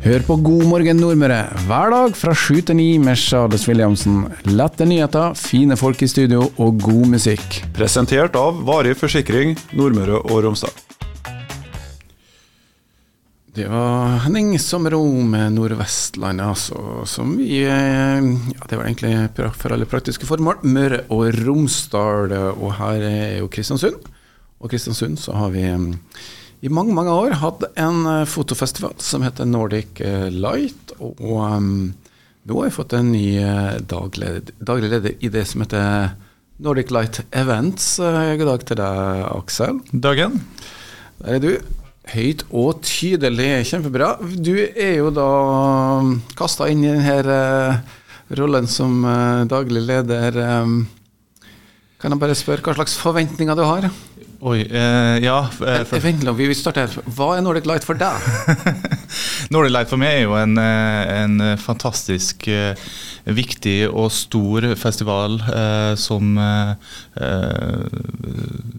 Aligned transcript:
Hør 0.00 0.22
på 0.24 0.34
God 0.40 0.62
morgen 0.64 0.96
Nordmøre 0.96 1.42
hver 1.68 1.90
dag 1.92 2.14
fra 2.16 2.32
sju 2.32 2.62
til 2.64 2.78
ni 2.78 2.86
med 2.96 3.18
Charles 3.20 3.66
Williamsen. 3.68 4.22
Lette 4.48 4.86
nyheter, 4.88 5.34
fine 5.36 5.76
folk 5.76 6.00
i 6.00 6.08
studio 6.08 6.46
og 6.56 6.78
god 6.80 7.10
musikk. 7.12 7.58
Presentert 7.76 8.38
av 8.40 8.62
Varig 8.64 8.94
forsikring 8.96 9.52
Nordmøre 9.76 10.22
og 10.22 10.40
Romsdal. 10.46 10.72
Det 13.52 13.68
var 13.68 14.16
Henning 14.24 14.54
Sommero 14.62 15.02
med 15.04 15.58
Nordvestlandet, 15.58 16.48
altså, 16.48 17.04
som 17.04 17.36
vi 17.36 17.60
eh, 17.66 18.24
Ja, 18.24 18.72
det 18.72 18.80
var 18.80 18.88
egentlig 18.88 19.52
for 19.60 19.76
alle 19.76 19.90
praktiske 19.90 20.24
formål. 20.24 20.62
Møre 20.64 21.04
og 21.12 21.28
Romsdal, 21.44 22.32
og 22.56 22.70
her 22.80 23.04
er 23.04 23.38
jo 23.42 23.52
Kristiansund. 23.52 24.00
Og 24.64 24.72
Kristiansund 24.72 25.20
så 25.20 25.36
har 25.36 25.52
vi 25.52 25.66
i 26.60 26.68
mange 26.68 26.92
mange 26.92 27.12
år 27.16 27.38
hatt 27.40 27.64
en 27.80 28.04
eh, 28.04 28.26
fotofestival 28.28 28.98
som 29.00 29.24
heter 29.24 29.48
Nordic 29.48 30.00
eh, 30.04 30.28
Light. 30.28 30.92
Og, 30.98 31.16
og 31.24 31.38
um, 31.40 31.70
nå 32.44 32.58
har 32.58 32.68
jeg 32.68 32.76
fått 32.76 32.96
en 32.98 33.12
ny 33.14 33.24
eh, 33.40 33.78
daglig, 33.88 34.50
leder 34.60 35.14
i 35.16 35.30
det 35.32 35.46
som 35.48 35.64
heter 35.64 36.12
Nordic 36.60 36.92
Light 36.92 37.22
Events. 37.32 37.94
God 37.96 38.44
dag 38.50 38.66
til 38.68 38.80
deg, 38.82 39.22
Aksel. 39.30 39.80
Dagen. 39.92 40.36
Der 41.22 41.38
er 41.38 41.40
du. 41.40 41.50
Høyt 42.10 42.44
og 42.50 42.82
tydelig. 42.84 43.48
Kjempebra. 43.70 44.12
Du 44.20 44.52
er 44.60 44.98
jo 44.98 45.08
da 45.16 45.30
um, 46.02 46.18
kasta 46.36 46.68
inn 46.68 46.84
i 46.84 46.92
denne 46.92 47.40
rollen 48.36 48.68
som 48.68 49.00
daglig 49.48 49.80
leder. 49.88 50.36
Um, 50.60 50.82
kan 52.00 52.12
jeg 52.12 52.20
bare 52.20 52.36
spørre 52.36 52.68
hva 52.68 52.76
slags 52.76 53.00
forventninger 53.00 53.56
du 53.56 53.64
har? 53.64 53.88
Oi, 54.40 54.62
eh, 54.64 55.18
ja 55.20 55.42
eh, 55.44 55.82
for... 55.84 56.00
Vent 56.00 56.22
litt, 56.24 56.38
vi 56.38 56.54
starter 56.56 56.86
her. 56.88 57.08
Hva 57.12 57.34
er 57.36 57.42
Nordic 57.44 57.66
Light 57.68 57.84
for 57.84 57.98
deg? 58.00 58.24
Nordic 59.52 59.74
Light 59.74 59.90
for 59.90 60.00
meg 60.00 60.14
er 60.16 60.24
jo 60.24 60.36
en, 60.38 60.56
eh, 60.56 61.10
en 61.26 61.34
fantastisk 61.60 62.48
eh, 62.48 62.72
viktig 63.28 63.82
og 63.90 64.08
stor 64.16 64.64
festival 64.80 65.36
eh, 65.44 65.92
som 66.00 66.40
eh, 66.40 66.72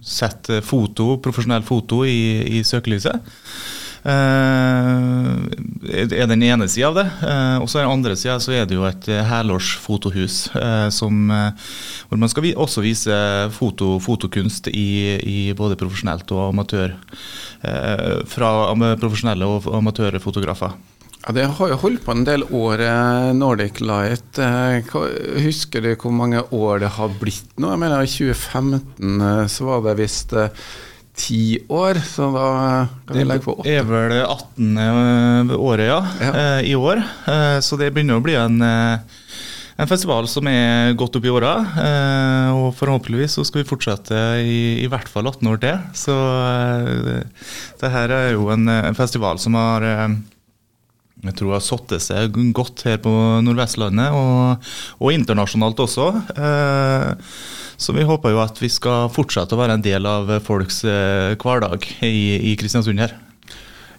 setter 0.01 0.65
foto, 0.65 1.19
profesjonell 1.21 1.67
foto 1.67 2.01
i, 2.09 2.41
i 2.57 2.63
søkelyset. 2.65 3.21
Uh, 4.01 5.45
er 5.93 6.25
den 6.29 6.41
ene 6.41 6.65
sida 6.71 6.89
av 6.89 6.97
det. 6.97 7.05
Uh, 7.21 7.57
og 7.61 7.67
så 7.69 7.79
er 7.79 7.85
den 7.85 7.93
andre 7.93 8.15
sida 8.17 8.39
så 8.41 8.55
er 8.57 8.65
det 8.65 8.77
jo 8.77 8.87
et 8.87 9.09
helårsfotohus 9.29 10.37
uh, 10.55 10.87
som, 10.93 11.29
hvor 12.09 12.21
man 12.21 12.31
skal 12.31 12.49
også 12.51 12.81
vise 12.85 13.17
foto, 13.53 13.93
fotokunst 14.01 14.71
i, 14.73 15.17
i, 15.21 15.39
både 15.57 15.77
profesjonelt 15.77 16.31
og 16.33 16.49
amatør. 16.49 16.97
fra 17.61 18.49
profesjonelle 18.97 19.45
og 19.45 19.67
amatørfotografer. 19.77 20.73
Ja, 21.21 21.33
Det 21.37 21.45
har 21.45 21.69
jo 21.69 21.77
holdt 21.83 22.05
på 22.05 22.15
en 22.15 22.23
del 22.25 22.43
år, 22.49 22.81
Nordic 23.37 23.79
Light. 23.85 24.39
Husker 25.45 25.85
du 25.85 25.91
hvor 25.93 26.11
mange 26.11 26.41
år 26.49 26.81
det 26.81 26.95
har 26.97 27.13
blitt 27.21 27.53
nå? 27.61 27.69
Jeg 27.75 27.83
mener 27.83 28.01
I 28.01 28.09
2015 28.09 29.51
så 29.53 29.69
var 29.69 29.85
det 29.85 29.99
visst 30.01 30.33
ti 31.15 31.59
år, 31.69 31.99
så 32.05 32.29
da 32.33 32.47
kan 33.07 33.17
vi 33.17 33.25
legge 33.27 33.45
på 33.45 33.55
åtte. 33.59 33.67
Det 33.67 33.79
er 33.81 33.87
vel 33.87 34.13
18. 34.23 35.55
året, 35.57 35.87
ja, 35.89 35.99
ja. 36.21 36.31
Eh, 36.31 36.71
i 36.71 36.75
år. 36.75 37.01
Eh, 37.27 37.57
så 37.63 37.79
det 37.79 37.91
begynner 37.93 38.19
å 38.19 38.23
bli 38.23 38.37
en, 38.39 38.61
eh, 38.61 39.19
en 39.81 39.89
festival 39.89 40.27
som 40.31 40.47
er 40.47 40.93
godt 40.99 41.17
opp 41.19 41.25
i 41.25 41.33
åra. 41.33 41.53
Og 42.53 42.75
forhåpentligvis 42.77 43.37
så 43.37 43.45
skal 43.47 43.63
vi 43.63 43.69
fortsette 43.69 44.19
i, 44.45 44.83
i 44.83 44.89
hvert 44.91 45.09
fall 45.09 45.27
18 45.27 45.49
år 45.49 45.61
til. 45.63 45.79
Så 45.97 46.15
det 47.81 47.89
her 47.89 48.13
er 48.13 48.27
jo 48.35 48.51
en, 48.53 48.69
en 48.69 48.97
festival 48.97 49.41
som 49.41 49.57
har 49.57 49.87
jeg 51.21 51.37
tror 51.37 51.55
har 51.55 51.63
satt 51.63 51.95
seg 52.01 52.37
godt 52.57 52.85
her 52.87 53.01
på 53.01 53.11
Nordvestlandet, 53.45 54.13
og, 54.17 54.71
og 54.97 55.13
internasjonalt 55.13 55.83
også. 55.85 56.07
Eh, 56.33 57.33
så 57.81 57.95
vi 57.97 58.05
håper 58.05 58.33
jo 58.33 58.41
at 58.41 58.61
vi 58.61 58.69
skal 58.69 59.09
fortsette 59.13 59.57
å 59.57 59.61
være 59.61 59.77
en 59.77 59.85
del 59.85 60.07
av 60.09 60.31
folks 60.45 60.83
eh, 60.85 61.33
hverdag 61.41 61.85
i, 62.05 62.51
i 62.51 62.55
Kristiansund 62.57 63.01
her. 63.01 63.17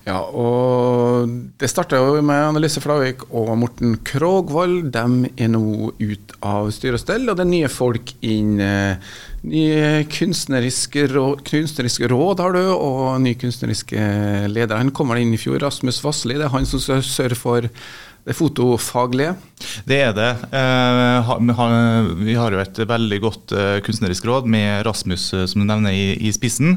Ja, 0.03 0.19
og 0.19 1.31
det 1.63 1.69
starta 1.71 2.01
jo 2.01 2.17
med 2.27 2.49
Annelise 2.49 2.83
Flavik 2.83 3.23
og 3.31 3.53
Morten 3.61 4.01
Krogvold. 4.03 4.89
De 4.95 5.31
er 5.39 5.53
nå 5.53 5.93
ute 6.01 6.41
av 6.43 6.73
styre 6.75 6.99
og 6.99 7.05
stell, 7.05 7.29
og 7.31 7.39
det 7.39 7.45
er 7.47 7.53
nye 7.53 7.71
folk 7.71 8.11
inn. 8.27 8.57
Eh, 8.59 9.13
nye 9.43 10.05
kunstneriske 10.13 11.07
råd, 11.11 11.43
kunstnerisk 11.49 12.05
råd 12.13 12.43
har 12.45 12.55
du, 12.55 12.63
og 12.73 13.21
ny 13.25 13.35
kunstneriske 13.39 14.05
leder. 14.53 14.79
Han 14.79 14.93
kommer 14.95 15.19
inn 15.19 15.35
i 15.35 15.41
fjor, 15.41 15.59
Rasmus 15.63 16.03
Vassli. 16.05 16.39
Det 16.39 16.47
er 16.47 16.55
han 16.55 16.69
som 16.69 16.83
skal 16.83 17.03
sørge 17.07 17.39
for 17.39 17.67
det 18.23 18.31
er 18.31 18.37
fotofaglige? 18.39 19.33
Det 19.83 19.97
er 19.99 20.13
det. 20.15 20.29
Eh, 20.55 21.31
vi 22.23 22.35
har 22.39 22.55
jo 22.55 22.61
et 22.63 22.79
veldig 22.87 23.17
godt 23.23 23.55
eh, 23.59 23.79
kunstnerisk 23.83 24.29
råd 24.29 24.47
med 24.47 24.85
Rasmus 24.87 25.25
eh, 25.35 25.47
som 25.51 25.63
du 25.63 25.67
nevner 25.67 25.91
i 25.91 26.31
spissen. 26.35 26.77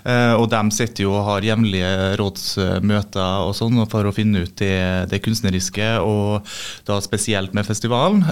Og 0.00 0.46
de 0.48 0.60
sitter 0.72 1.04
jo 1.04 1.12
og 1.12 1.26
har 1.26 1.44
jevnlige 1.44 2.16
rådsmøter 2.18 3.44
og 3.44 3.52
sånn 3.54 3.82
for 3.92 4.08
å 4.08 4.12
finne 4.16 4.46
ut 4.46 4.54
det, 4.58 5.10
det, 5.12 5.20
kunstneriske, 5.22 5.90
og 6.00 6.48
da 6.88 6.96
spesielt 7.04 7.52
med 7.54 7.68
festivalen. 7.68 8.24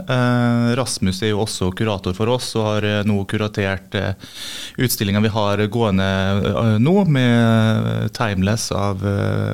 Rasmus 0.80 1.20
er 1.20 1.34
jo 1.34 1.42
også 1.44 1.68
kurator 1.76 2.16
for 2.16 2.32
oss 2.32 2.54
og 2.56 2.64
har 2.70 2.88
nå 3.04 3.20
kuratert 3.28 3.98
utstillinga 4.80 5.20
vi 5.26 5.34
har 5.36 5.66
gående 5.68 6.08
nå, 6.80 6.96
med 7.04 8.16
'Timeless' 8.16 8.72
av, 8.72 9.04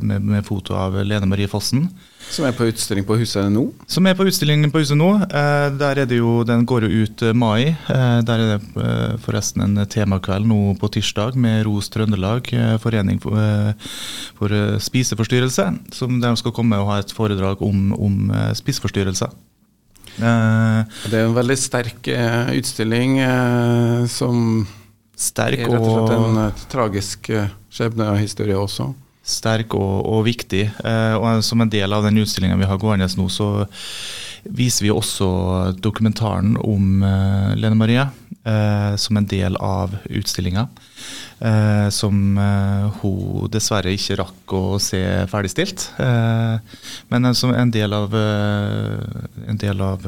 med, 0.01 0.23
med 0.23 0.47
foto 0.47 0.79
av 0.79 1.03
Lene 1.03 1.27
Marie 1.27 1.51
Fossen. 1.51 1.89
Som 2.31 2.47
er 2.49 2.55
på 2.57 2.67
utstilling 2.69 3.05
på 3.07 3.17
huset 3.21 3.51
nå? 3.53 3.65
Som 3.91 4.07
er 4.09 4.17
på 4.17 4.27
utstilling 4.27 4.65
på 4.73 4.81
huset 4.83 4.99
nå. 4.99 5.11
Eh, 5.25 5.67
der 5.79 6.01
er 6.03 6.09
det 6.09 6.19
jo, 6.19 6.43
Den 6.47 6.65
går 6.67 6.87
jo 6.87 7.05
ut 7.05 7.23
eh, 7.23 7.35
mai. 7.37 7.75
Eh, 7.75 8.19
der 8.27 8.43
er 8.43 8.53
det 8.55 9.21
forresten 9.25 9.63
en 9.65 9.87
temakveld 9.91 10.49
nå 10.49 10.75
på 10.81 10.91
tirsdag 10.97 11.37
med 11.41 11.65
Ros 11.67 11.91
Trøndelag, 11.93 12.51
forening 12.83 13.21
for, 13.23 13.39
for 14.39 14.55
spiseforstyrrelse. 14.81 15.69
Som 15.95 16.21
de 16.23 16.35
skal 16.41 16.55
komme 16.57 16.79
og 16.81 16.91
ha 16.93 17.01
et 17.03 17.13
foredrag 17.15 17.63
om, 17.63 17.93
om 17.95 18.33
spiseforstyrrelser. 18.55 19.33
Det 20.15 20.25
er 21.11 21.25
en 21.25 21.35
veldig 21.35 21.59
sterk 21.59 22.09
utstilling 22.55 23.19
som 24.11 24.65
Sterk 25.15 25.61
er 25.63 25.71
rett 25.71 25.79
og 25.79 25.93
slett 25.95 26.13
en 26.15 26.69
tragisk 26.71 27.29
skjebnehistorie 27.71 28.57
også 28.59 28.89
sterk 29.25 29.75
og, 29.79 30.05
og 30.07 30.25
viktig. 30.29 30.69
Eh, 30.85 31.17
og 31.17 31.43
Som 31.45 31.65
en 31.65 31.73
del 31.73 31.93
av 31.93 32.05
den 32.07 32.21
utstillinga 32.23 32.59
vi 32.61 32.69
har 32.69 32.81
gående 32.81 33.09
nå, 33.17 33.29
så 33.33 33.67
viser 34.45 34.85
vi 34.85 34.93
også 34.93 35.27
dokumentaren 35.81 36.59
om 36.61 37.03
eh, 37.03 37.55
Lene 37.57 37.79
Marie 37.81 38.05
eh, 38.45 38.97
som 39.01 39.17
en 39.17 39.29
del 39.29 39.57
av 39.57 39.97
utstillinga. 40.05 40.69
Eh, 41.45 41.89
som 41.91 42.39
eh, 42.39 43.01
hun 43.03 43.51
dessverre 43.53 43.93
ikke 43.93 44.17
rakk 44.21 44.55
å 44.57 44.79
se 44.81 45.01
ferdigstilt. 45.29 45.89
Eh, 46.01 46.79
men 47.11 47.35
som 47.37 47.53
en 47.53 47.73
del 47.75 47.93
av, 47.97 48.15
en 48.15 49.61
del 49.61 49.83
av 49.85 50.07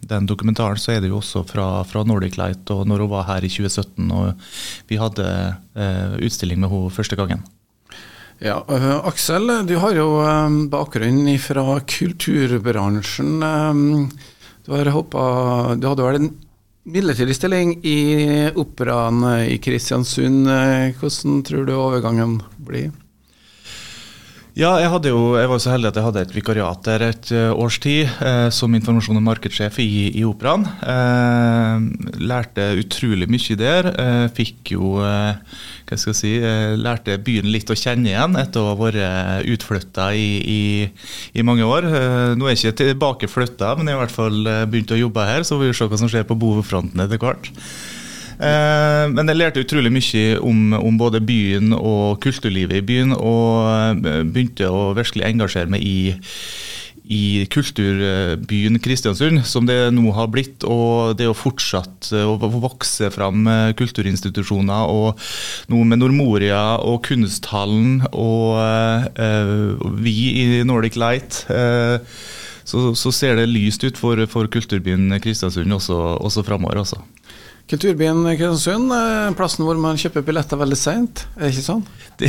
den 0.00 0.30
dokumentaren 0.30 0.80
så 0.80 0.94
er 0.94 1.02
det 1.02 1.10
jo 1.12 1.18
også 1.20 1.44
fra, 1.48 1.68
fra, 1.88 2.04
Nordic 2.08 2.38
Light 2.40 2.70
og 2.72 2.86
når 2.88 3.04
hun 3.04 3.12
var 3.12 3.28
her 3.28 3.44
i 3.44 3.52
2017 3.52 4.08
og 4.14 4.50
vi 4.88 5.00
hadde 5.00 5.28
utstilling 6.24 6.60
med 6.62 6.72
henne 6.72 6.94
første 6.94 7.18
gangen. 7.18 7.44
Ja, 8.38 8.64
uh, 8.70 9.06
Aksel, 9.08 9.50
du 9.66 9.74
har 9.82 9.96
jo 9.98 10.20
um, 10.22 10.68
bakgrunn 10.70 11.26
fra 11.42 11.80
kulturbransjen. 11.82 13.42
Um, 13.42 14.10
du, 14.62 14.76
hoppet, 14.94 15.80
du 15.82 15.88
hadde 15.88 16.06
vel 16.06 16.20
en 16.20 16.30
midlertidig 16.88 17.34
stilling 17.34 17.74
i 17.82 17.98
Operaen 18.54 19.26
i 19.42 19.58
Kristiansund. 19.58 20.46
Hvordan 21.00 21.42
tror 21.44 21.66
du 21.66 21.74
overgangen 21.74 22.38
blir? 22.62 22.92
Ja, 24.58 24.72
jeg, 24.82 24.90
jo, 25.06 25.36
jeg, 25.38 25.46
var 25.46 25.60
så 25.62 25.70
heldig 25.70 25.92
at 25.92 25.98
jeg 26.00 26.04
hadde 26.08 26.22
et 26.24 26.32
vikariat 26.34 26.80
der 26.82 27.02
et 27.12 27.28
uh, 27.30 27.52
års 27.62 27.76
tid 27.78 28.08
eh, 28.26 28.48
som 28.50 28.72
informasjon- 28.74 29.20
og 29.20 29.22
markedssjef 29.22 29.76
i, 29.78 30.08
i 30.18 30.24
Operaen. 30.26 30.64
Eh, 30.82 31.84
lærte 32.18 32.64
utrolig 32.80 33.28
mye 33.30 33.54
der. 33.60 33.86
fikk 34.34 34.72
jo 34.74 34.96
hva 34.98 35.94
skal 35.94 36.10
jeg 36.10 36.18
si, 36.18 36.32
Lærte 36.74 37.14
byen 37.22 37.46
litt 37.52 37.70
å 37.70 37.76
kjenne 37.78 38.10
igjen 38.10 38.34
etter 38.40 38.64
å 38.64 38.72
ha 38.72 38.78
vært 38.80 39.46
utflytta 39.54 40.08
i, 40.18 40.26
i, 40.42 40.62
i, 41.38 41.46
mange 41.46 41.62
år. 41.62 41.86
nå 42.34 42.48
er 42.48 42.56
jeg 42.56 42.72
ikke 42.72 42.80
tilbakeflytta, 42.82 43.76
men 43.78 43.86
jeg 43.86 43.94
har 43.94 44.02
i 44.02 44.06
hvert 44.08 44.16
fall 44.16 44.50
begynt 44.72 44.96
å 44.96 44.98
jobbe 44.98 45.28
her, 45.28 45.46
så 45.46 45.60
vi 45.62 45.70
får 45.70 45.78
se 45.78 45.88
hva 45.92 46.02
som 46.02 46.10
skjer 46.10 46.26
på 46.26 46.38
bovefronten 46.42 47.06
etter 47.06 47.22
hvert. 47.22 47.52
Eh, 48.38 49.04
men 49.10 49.26
jeg 49.26 49.38
lærte 49.38 49.64
utrolig 49.64 49.90
mye 49.90 50.38
om, 50.46 50.72
om, 50.78 50.98
både 50.98 51.22
byen 51.24 51.74
og 51.74 52.20
kulturlivet 52.22 52.78
i 52.78 52.86
byen, 52.86 53.14
og 53.18 53.66
eh, 54.06 54.24
begynte 54.26 54.70
å 54.70 54.92
virkelig 54.98 55.26
engasjere 55.28 55.74
meg 55.74 55.86
i 55.86 55.98
i 57.08 57.46
kulturbyen 57.48 58.76
Kristiansund, 58.84 59.40
som 59.48 59.64
det 59.64 59.78
nå 59.96 60.10
har 60.12 60.26
blitt. 60.28 60.64
Og 60.68 61.16
det 61.16 61.24
å 61.30 61.36
fortsette 61.36 62.20
å 62.20 62.34
vokse 62.36 63.08
fram 63.14 63.48
kulturinstitusjoner, 63.78 64.92
og 64.92 65.16
nå 65.72 65.80
med 65.88 66.02
Nordmoria 66.02 66.60
og 66.84 67.00
Kunsthallen 67.08 68.02
og 68.12 68.60
uh, 69.16 69.96
vi 70.04 70.18
i 70.42 70.46
Nordic 70.68 71.00
Light. 71.00 71.46
Uh, 71.48 71.96
så, 72.68 72.90
så, 72.92 73.12
ser 73.16 73.40
det 73.40 73.48
lyst 73.48 73.88
ut 73.88 73.96
for, 73.96 74.20
for 74.28 74.50
kulturbyen 74.52 75.08
Kristiansund 75.24 75.72
også, 75.72 75.96
også 76.20 76.44
framover. 76.44 76.82
Altså. 76.84 77.00
Kulturbyen 77.68 78.24
Kristiansund, 78.32 78.92
plassen 79.36 79.66
hvor 79.66 79.76
man 79.80 79.98
kjøper 80.00 80.24
billetter 80.24 80.56
veldig 80.56 80.78
seint, 80.78 81.26
er 81.36 81.48
det 81.48 81.56
ikke 81.56 81.66
sånn? 81.66 81.86
Det, 82.18 82.28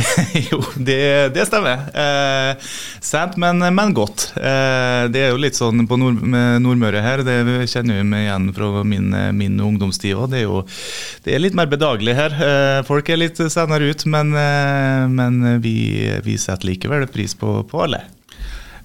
jo, 0.52 0.60
det, 0.78 1.32
det 1.34 1.44
stemmer. 1.48 1.80
Eh, 1.98 2.68
Sent, 3.02 3.34
men, 3.42 3.58
men, 3.58 3.94
godt. 3.96 4.28
Eh, 4.38 5.08
det 5.10 5.24
er 5.24 5.32
jo 5.32 5.40
litt 5.42 5.58
sånn 5.58 5.82
på 5.90 5.98
nord, 5.98 6.20
Nordmøre 6.62 7.02
her, 7.02 7.24
det 7.26 7.66
kjenner 7.72 7.98
vi 7.98 8.20
igjen 8.20 8.52
fra 8.54 8.84
min, 8.86 9.10
min 9.34 9.58
ungdomstid 9.58 10.14
òg. 10.14 10.30
Det, 10.30 10.44
det, 11.24 11.34
er 11.34 11.42
litt 11.42 11.58
mer 11.58 11.66
bedagelig 11.72 12.14
her. 12.20 12.38
Eh, 12.38 12.84
folk 12.86 13.10
er 13.10 13.18
litt 13.18 13.42
senere 13.50 13.90
ut, 13.90 14.06
men, 14.14 14.30
eh, 14.38 15.08
men 15.10 15.58
vi, 15.64 15.74
vi, 16.22 16.38
setter 16.38 16.70
likevel 16.70 17.08
pris 17.10 17.34
på, 17.34 17.64
på 17.66 17.82
alle. 17.88 18.04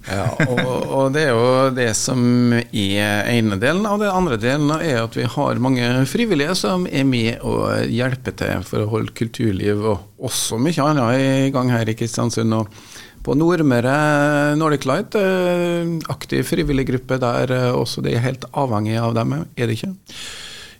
Ja, 0.06 0.26
og, 0.46 0.82
og, 0.86 1.06
det 1.14 1.24
er 1.26 1.32
jo 1.34 1.70
det 1.74 1.88
som 1.98 2.20
er 2.54 3.26
ene 3.32 3.58
delen. 3.58 3.86
Og 3.90 4.02
den 4.02 4.12
andre 4.12 4.38
delen 4.40 4.70
er 4.76 5.02
at 5.02 5.16
vi 5.18 5.26
har 5.26 5.62
mange 5.62 5.88
frivillige 6.10 6.54
som 6.58 6.86
er 6.86 7.06
med 7.08 7.42
og 7.46 7.90
hjelper 7.90 8.36
til 8.38 8.66
for 8.68 8.84
å 8.84 8.90
holde 8.92 9.16
kulturliv 9.18 9.82
og 9.82 10.28
også 10.30 10.60
mye 10.62 10.86
annet 10.86 11.24
i 11.24 11.50
gang 11.54 11.72
her 11.74 11.90
i 11.90 11.96
Kristiansund. 11.98 12.54
og 12.54 12.70
på 13.26 13.34
Nordmøre 13.34 14.54
Nordic 14.54 14.84
Light, 14.86 15.16
eh, 15.18 15.88
aktiv 16.12 16.44
frivillig 16.46 16.86
gruppe 16.86 17.18
der 17.18 17.50
eh, 17.50 17.72
også. 17.74 18.04
Det 18.04 18.14
er 18.14 18.22
helt 18.22 18.46
avhengig 18.54 19.00
av 19.02 19.16
dem, 19.16 19.32
er 19.42 19.66
det 19.66 19.74
ikke? 19.74 19.90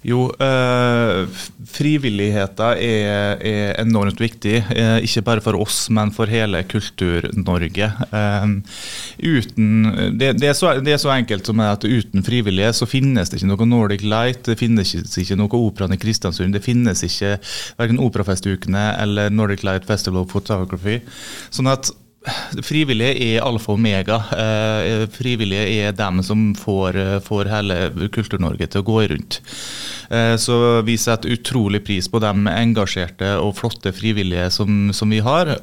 Jo, 0.07 0.29
eh, 0.39 1.27
frivilligheten 1.67 2.79
er, 2.79 3.41
er, 3.43 3.73
enormt 3.83 4.21
viktig. 4.23 4.61
Eh, 4.71 4.99
ikke 5.03 5.25
bare 5.27 5.43
for 5.43 5.59
oss, 5.59 5.89
men 5.91 6.13
for 6.15 6.31
hele 6.31 6.61
Kultur-Norge. 6.71 7.89
Eh, 8.07 8.47
det, 9.19 9.43
det, 10.21 10.31
det, 10.39 10.95
er 10.95 11.03
så 11.03 11.11
enkelt 11.17 11.51
som 11.51 11.65
at 11.65 11.83
uten 11.83 12.23
frivillige 12.27 12.71
så 12.79 12.87
finnes 12.87 13.33
det 13.33 13.41
ikke 13.41 13.51
noe 13.51 13.69
Nordic 13.73 14.07
Light, 14.07 14.45
det 14.47 14.61
finnes 14.63 14.95
ikke, 14.95 15.11
ikke 15.25 15.41
noe 15.43 15.63
Operaen 15.67 15.97
i 15.97 16.01
Kristiansund, 16.01 16.55
det 16.55 16.63
finnes 16.63 17.03
ikke 17.03 17.37
verken 17.81 18.03
Operafestukene 18.07 18.93
eller 19.03 19.35
Nordic 19.35 19.67
Light 19.67 19.91
Festival 19.91 20.23
of 20.23 20.31
Photography. 20.31 21.01
Sånn 21.51 21.73
at 21.73 21.91
Frivillige 22.67 23.15
er 23.37 23.45
alfa 23.47 23.73
og 23.73 23.79
omega. 23.79 24.17
Eh, 24.35 25.05
frivillige 25.15 25.87
er 25.87 25.93
dem 25.97 26.23
som 26.27 26.49
får, 26.59 26.97
eh, 26.97 27.19
får 27.23 27.51
hele 27.53 28.09
Kultur-Norge 28.11 28.67
til 28.67 28.83
å 28.83 28.87
gå 28.87 29.09
rundt. 29.13 29.41
Eh, 30.11 30.35
så 30.37 30.83
vi 30.85 30.97
setter 30.97 31.31
utrolig 31.37 31.85
pris 31.85 32.09
på 32.09 32.21
de 32.21 32.33
engasjerte 32.51 33.37
og 33.39 33.57
flotte 33.57 33.93
frivillige 33.93 34.51
som, 34.51 34.93
som 34.93 35.11
vi 35.11 35.21
har. 35.21 35.57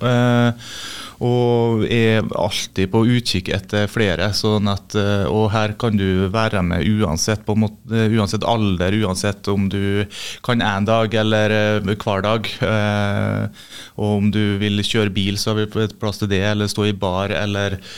Og 1.24 1.86
er 1.88 2.26
alltid 2.36 2.90
på 2.92 3.04
utkikk 3.16 3.52
etter 3.56 3.88
flere. 3.92 4.32
Sånn 4.36 4.68
at, 4.72 4.96
og 5.30 5.46
her 5.54 5.76
kan 5.80 5.96
du 5.96 6.28
være 6.34 6.64
med 6.66 6.84
uansett, 6.84 7.48
måte, 7.48 8.08
uansett 8.12 8.44
alder, 8.44 8.98
uansett 9.06 9.48
om 9.52 9.70
du 9.72 10.04
kan 10.44 10.60
én 10.60 10.88
dag 10.90 11.16
eller 11.16 11.56
hver 11.86 12.26
dag. 12.26 12.50
Og 13.96 14.18
om 14.18 14.32
du 14.34 14.58
vil 14.62 14.84
kjøre 14.84 15.14
bil, 15.14 15.38
så 15.40 15.54
har 15.54 15.64
vi 15.64 15.88
plass 16.00 16.22
til 16.22 16.32
det, 16.32 16.42
eller 16.52 16.72
stå 16.72 16.88
i 16.90 16.96
bar, 16.98 17.34
eller 17.34 17.78
eh, 17.78 17.94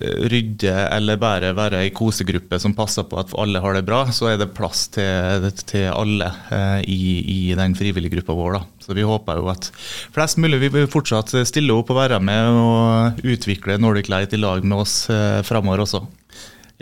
rydde, 0.00 0.72
eller 0.90 1.20
bare 1.20 1.52
være 1.56 1.84
ei 1.84 1.92
kosegruppe 1.94 2.58
som 2.60 2.74
passer 2.76 3.06
på 3.08 3.18
at 3.20 3.34
alle 3.38 3.62
har 3.62 3.76
det 3.76 3.84
bra, 3.86 4.04
så 4.14 4.32
er 4.32 4.40
det 4.40 4.52
plass 4.56 4.86
til, 4.94 5.48
til 5.68 5.88
alle 5.92 6.30
eh, 6.54 6.80
i, 6.90 6.98
i, 7.20 7.38
den 7.58 7.76
frivillige 7.78 8.16
gruppa 8.16 8.36
vår. 8.38 8.58
Da. 8.58 8.62
Så 8.86 8.98
vi 8.98 9.06
håper 9.06 9.40
jo 9.40 9.50
at 9.52 9.70
flest 10.14 10.40
mulig 10.42 10.72
vil 10.74 10.90
fortsatt 10.90 11.34
stille 11.48 11.76
opp 11.76 11.92
og 11.94 12.00
være 12.02 12.20
med 12.24 12.60
og 12.60 13.24
utvikle 13.24 13.78
Nordic 13.80 14.10
Light 14.12 14.34
i 14.34 14.40
lag 14.42 14.64
med 14.64 14.84
oss 14.84 15.04
eh, 15.12 15.40
framover 15.46 15.84
også. 15.86 16.04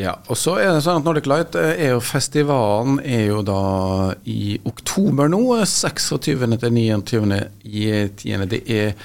Ja, 0.00 0.14
og 0.32 0.38
så 0.40 0.54
er 0.56 0.70
det 0.72 0.84
sånn 0.86 1.02
at 1.02 1.06
Nordic 1.06 1.26
Light 1.28 1.56
eh, 1.58 1.74
er 1.76 1.92
jo 1.92 2.04
festivalen 2.04 2.96
er 3.04 3.26
jo 3.28 3.42
da 3.44 3.62
i 4.24 4.56
oktober 4.68 5.28
nå. 5.28 5.42
26. 5.68 6.46
til 6.62 6.72
29. 6.72 7.42
i 7.68 7.84
10. 8.08 8.46
Det 8.48 8.62
er 8.72 8.96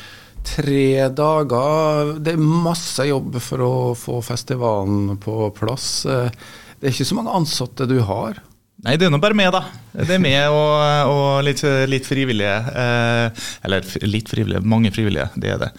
tre 0.48 1.08
dager. 1.16 2.18
Det 2.24 2.36
er 2.36 2.42
masse 2.42 3.06
jobb 3.08 3.40
for 3.44 3.64
å 3.64 3.74
få 3.98 4.20
festivalen 4.26 5.18
på 5.22 5.50
plass. 5.58 6.06
Eh, 6.06 6.30
det 6.78 6.90
er 6.90 6.96
ikke 6.96 7.10
så 7.10 7.18
mange 7.18 7.36
ansatte 7.38 7.88
du 7.90 8.00
har. 8.06 8.40
Nei, 8.86 8.94
det 8.94 9.08
er 9.08 9.10
nå 9.10 9.18
bare 9.18 9.34
meg, 9.34 9.50
da. 9.56 9.64
Det 9.98 10.14
er 10.14 10.22
meg 10.22 10.54
og, 10.54 10.74
og 11.10 11.40
litt, 11.48 11.64
litt, 11.90 12.06
frivillige. 12.06 12.58
Eh, 12.84 13.46
eller 13.66 13.88
litt 14.06 14.30
frivillige, 14.30 14.62
mange 14.62 14.92
frivillige, 14.94 15.32
det 15.42 15.56
er 15.56 15.64
det. 15.64 15.72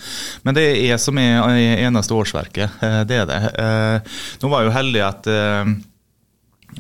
Men 0.43 0.59
det 0.59 0.65
er 0.73 0.81
jeg 0.89 1.03
som 1.05 1.21
er 1.23 1.61
eneste 1.87 2.17
årsverket. 2.19 2.83
Eh, 2.83 3.03
det 3.09 3.23
er 3.23 3.31
det. 3.31 3.39
Nå 4.43 4.51
var 4.51 4.65
jeg 4.65 4.71
jo 4.71 4.79
heldig 4.81 5.07
at 5.07 5.31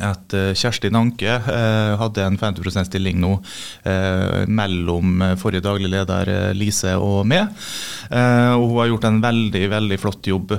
at 0.04 0.34
uh, 0.36 0.50
Kjersti 0.56 0.90
Nanke 0.94 1.30
uh, 1.30 1.94
hadde 2.00 2.24
en 2.24 2.38
50 2.38 2.64
%-stilling 2.66 3.18
nå 3.22 3.32
uh, 3.38 4.44
mellom 4.48 5.22
forrige 5.40 5.64
daglig 5.64 5.90
leder 5.92 6.30
Lise 6.56 6.94
og 6.98 7.26
meg. 7.28 7.50
og 8.10 8.64
hun 8.64 8.78
har 8.78 8.88
gjort 8.90 9.06
en 9.08 9.20
veldig 9.22 9.62
veldig 9.70 9.98
flott 10.00 10.28
jobb 10.30 10.54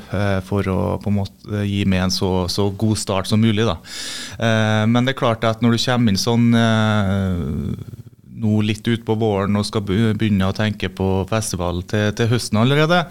for 0.45 0.67
å 0.69 0.79
på 1.01 1.11
en 1.11 1.17
måte 1.17 1.63
gi 1.65 1.81
meg 1.89 2.05
en 2.05 2.13
så, 2.13 2.31
så 2.51 2.67
god 2.69 2.99
start 2.99 3.29
som 3.29 3.41
mulig. 3.41 3.65
Da. 3.67 3.77
men 4.89 5.05
det 5.05 5.13
er 5.13 5.19
klart 5.19 5.45
at 5.47 5.63
når 5.63 5.75
du 5.75 5.83
kommer 5.83 6.13
inn 6.13 6.19
sånn 6.19 6.51
nå 8.39 8.61
litt 8.65 8.87
utpå 8.87 9.15
våren 9.19 9.57
og 9.59 9.65
skal 9.67 9.83
begynne 9.85 10.47
å 10.49 10.55
tenke 10.55 10.89
på 10.93 11.07
festival 11.29 11.83
til, 11.89 12.09
til 12.17 12.29
høsten 12.31 12.59
allerede. 12.61 13.03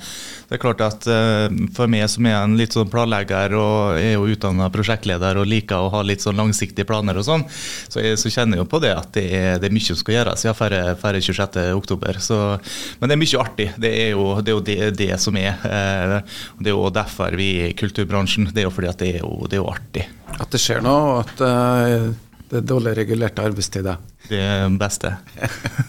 Det 0.49 0.57
er 0.57 0.63
klart 0.63 0.81
at 0.85 1.05
uh, 1.11 1.47
For 1.77 1.91
meg 1.91 2.07
som 2.11 2.27
er 2.29 2.39
en 2.39 2.57
litt 2.59 2.73
sånn 2.77 2.89
planlegger 2.93 3.55
og 3.59 3.99
er 4.01 4.15
jo 4.15 4.29
utdanna 4.33 4.71
prosjektleder 4.73 5.41
og 5.41 5.49
liker 5.51 5.85
å 5.85 5.91
ha 5.93 6.03
litt 6.07 6.25
sånn 6.25 6.39
langsiktige 6.41 6.89
planer 6.89 7.21
og 7.21 7.27
sånn, 7.27 7.45
så, 7.51 8.01
jeg, 8.01 8.17
så 8.21 8.33
kjenner 8.33 8.59
jeg 8.59 8.65
jo 8.65 8.71
på 8.73 8.81
det 8.83 8.95
at 8.97 9.11
det 9.17 9.27
er, 9.29 9.51
det 9.61 9.69
er 9.69 9.75
mye 9.77 9.89
som 9.89 9.99
skal 10.01 10.17
gjøres 10.19 10.47
ja, 10.49 10.55
før 10.57 10.77
26.10. 11.19 12.71
Men 13.01 13.11
det 13.11 13.17
er 13.17 13.23
mye 13.23 13.43
artig. 13.43 13.69
Det 13.81 13.93
er 14.07 14.11
jo 14.15 14.29
det, 14.41 14.53
er 14.53 14.57
jo 14.57 14.65
det, 14.65 14.79
det 14.99 15.11
som 15.21 15.37
er. 15.41 15.59
Uh, 15.65 16.39
det 16.63 16.73
er 16.73 16.77
jo 16.77 16.89
derfor 16.95 17.37
vi 17.39 17.51
er 17.65 17.73
i 17.73 17.77
kulturbransjen. 17.79 18.49
Det 18.55 18.65
er 18.65 18.69
jo 18.69 18.75
fordi 18.75 18.93
at 18.93 19.03
det 19.03 19.13
er 19.19 19.21
jo, 19.23 19.35
det 19.47 19.59
er 19.59 19.63
jo 19.63 19.69
artig. 19.73 20.09
At 20.39 20.49
det 20.53 20.61
skjer 20.63 20.83
noe, 20.85 21.21
at 21.25 21.45
uh, 21.45 22.09
det 22.49 22.63
er 22.63 22.69
dårlig 22.69 22.95
regulerte 22.97 23.45
arbeidstider. 23.45 23.99
Det 24.29 24.41
beste. 24.81 25.13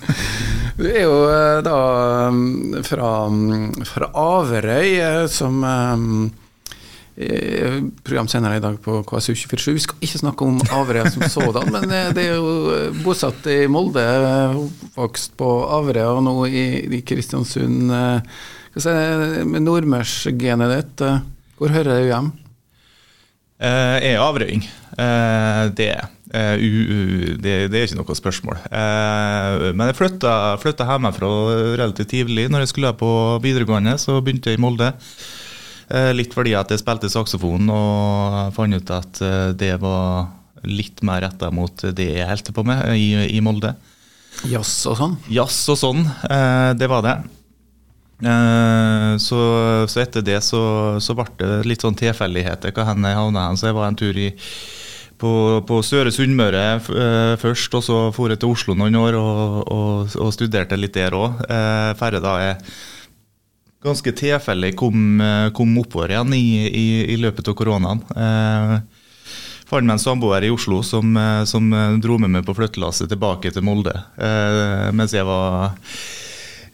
du 0.80 0.84
er 0.90 1.06
jo 1.06 1.16
eh, 1.32 1.62
da 1.64 1.80
mm, 2.36 2.82
fra, 2.88 3.14
mm, 3.32 3.88
fra 3.88 4.12
Averøy, 4.20 4.92
eh, 5.00 5.24
som 5.32 5.64
um, 5.64 6.30
program 8.04 8.30
senere 8.32 8.60
i 8.60 8.64
dag 8.64 8.78
på 8.84 9.00
KSU247. 9.08 9.74
Vi 9.76 9.86
skal 9.86 10.06
ikke 10.08 10.22
snakke 10.22 10.48
om 10.48 10.60
Averøy 10.76 11.08
som 11.12 11.26
sådan, 11.32 11.72
men 11.76 11.96
det 12.16 12.28
er 12.28 12.38
jo 12.38 12.92
bosatt 13.04 13.48
i 13.52 13.62
Molde, 13.72 14.06
vokst 14.96 15.36
på 15.40 15.50
Averøy 15.80 16.06
og 16.20 16.24
nå 16.28 16.38
i, 16.48 16.68
i 17.00 17.02
Kristiansund. 17.08 17.92
Si, 18.80 18.94
med 19.50 19.66
nordmørsgenet 19.66 20.76
ditt, 20.76 21.04
hvor 21.60 21.76
hører 21.76 22.06
du 22.06 22.08
hjem? 22.08 22.32
Jeg 23.60 24.14
er 24.14 24.24
averøying. 24.24 24.64
Det 25.76 25.90
er 25.92 26.08
Uh, 26.30 26.62
det, 27.42 27.54
det, 27.74 27.80
er 27.80 27.88
ikke 27.88 27.98
noe 27.98 28.18
spørsmål. 28.18 28.60
Uh, 28.70 29.72
men 29.74 29.90
jeg 29.90 29.98
flytta, 29.98 30.34
flytta 30.62 30.86
hjemmefra 30.86 31.30
relativt 31.80 32.12
tidlig. 32.14 32.48
Når 32.54 32.66
jeg 32.66 32.74
skulle 32.74 32.94
på 32.98 33.12
videregående, 33.42 33.96
så 33.98 34.20
begynte 34.22 34.54
jeg 34.54 34.60
i 34.60 34.62
Molde. 34.62 34.92
Uh, 35.90 36.12
litt 36.14 36.36
fordi 36.38 36.54
at 36.58 36.70
jeg 36.70 36.84
spilte 36.84 37.10
saksofon 37.10 37.72
og 37.74 38.54
fant 38.54 38.78
ut 38.78 38.94
at 38.94 39.22
det 39.58 39.74
var 39.82 40.30
litt 40.70 41.02
mer 41.08 41.24
retta 41.24 41.50
mot 41.56 41.82
det 41.96 42.12
jeg 42.20 42.28
holdt 42.28 42.52
på 42.54 42.66
med 42.68 42.92
i, 42.94 43.10
i 43.34 43.42
Molde. 43.42 43.74
Jazz 44.46 44.86
og 44.92 45.00
sånn? 45.00 45.16
Jazz 45.34 45.64
og 45.72 45.80
sånn, 45.80 46.04
det 46.78 46.88
var 46.92 47.02
det. 47.04 47.16
Så, 49.24 49.40
så, 49.90 50.02
etter 50.04 50.24
det 50.24 50.38
så, 50.46 50.62
så 51.02 51.16
ble 51.18 51.26
det 51.40 51.64
litt 51.68 51.84
sånn 51.84 51.98
tilfeldigheter 51.98 52.76
hen 52.76 53.08
jeg 53.08 53.18
havna 53.18 53.48
hen. 53.48 53.60
Så 53.60 53.72
jeg 53.72 53.78
var 53.80 53.88
en 53.90 53.98
tur 54.00 54.20
i 54.20 54.30
på, 55.20 55.32
på 55.68 55.80
Søre 55.86 56.12
Sunnmøre 56.14 56.64
eh, 56.80 57.34
først, 57.42 57.76
og 57.78 57.84
så 57.86 57.98
for 58.16 58.32
jeg 58.32 58.42
til 58.42 58.54
Oslo 58.54 58.76
noen 58.78 58.96
år 59.00 59.18
og, 59.20 59.42
og, 59.68 60.16
og 60.16 60.32
studerte 60.36 60.80
litt 60.80 60.96
der 60.96 61.18
òg. 61.18 61.44
Eh, 61.46 61.92
Færre 62.00 62.22
da 62.24 62.38
jeg 62.44 62.56
ganske 63.84 64.14
tilfeldig 64.22 64.74
kom, 64.80 65.20
eh, 65.24 65.50
kom 65.56 65.76
oppover 65.82 66.16
igjen 66.16 66.36
i, 66.38 66.46
i, 66.68 66.88
i 67.16 67.20
løpet 67.20 67.52
av 67.52 67.58
koronaen. 67.60 68.04
Eh, 68.16 68.78
fant 69.70 69.86
meg 69.86 69.98
en 69.98 70.02
samboer 70.02 70.48
i 70.48 70.54
Oslo 70.54 70.82
som, 70.88 71.12
eh, 71.20 71.44
som 71.50 71.68
dro 72.04 72.18
med 72.22 72.38
meg 72.38 72.48
på 72.48 72.56
flyttelasset 72.58 73.12
tilbake 73.12 73.52
til 73.56 73.68
Molde. 73.68 73.96
Eh, 74.18 74.90
mens 74.96 75.16
jeg 75.16 75.28
var 75.28 75.76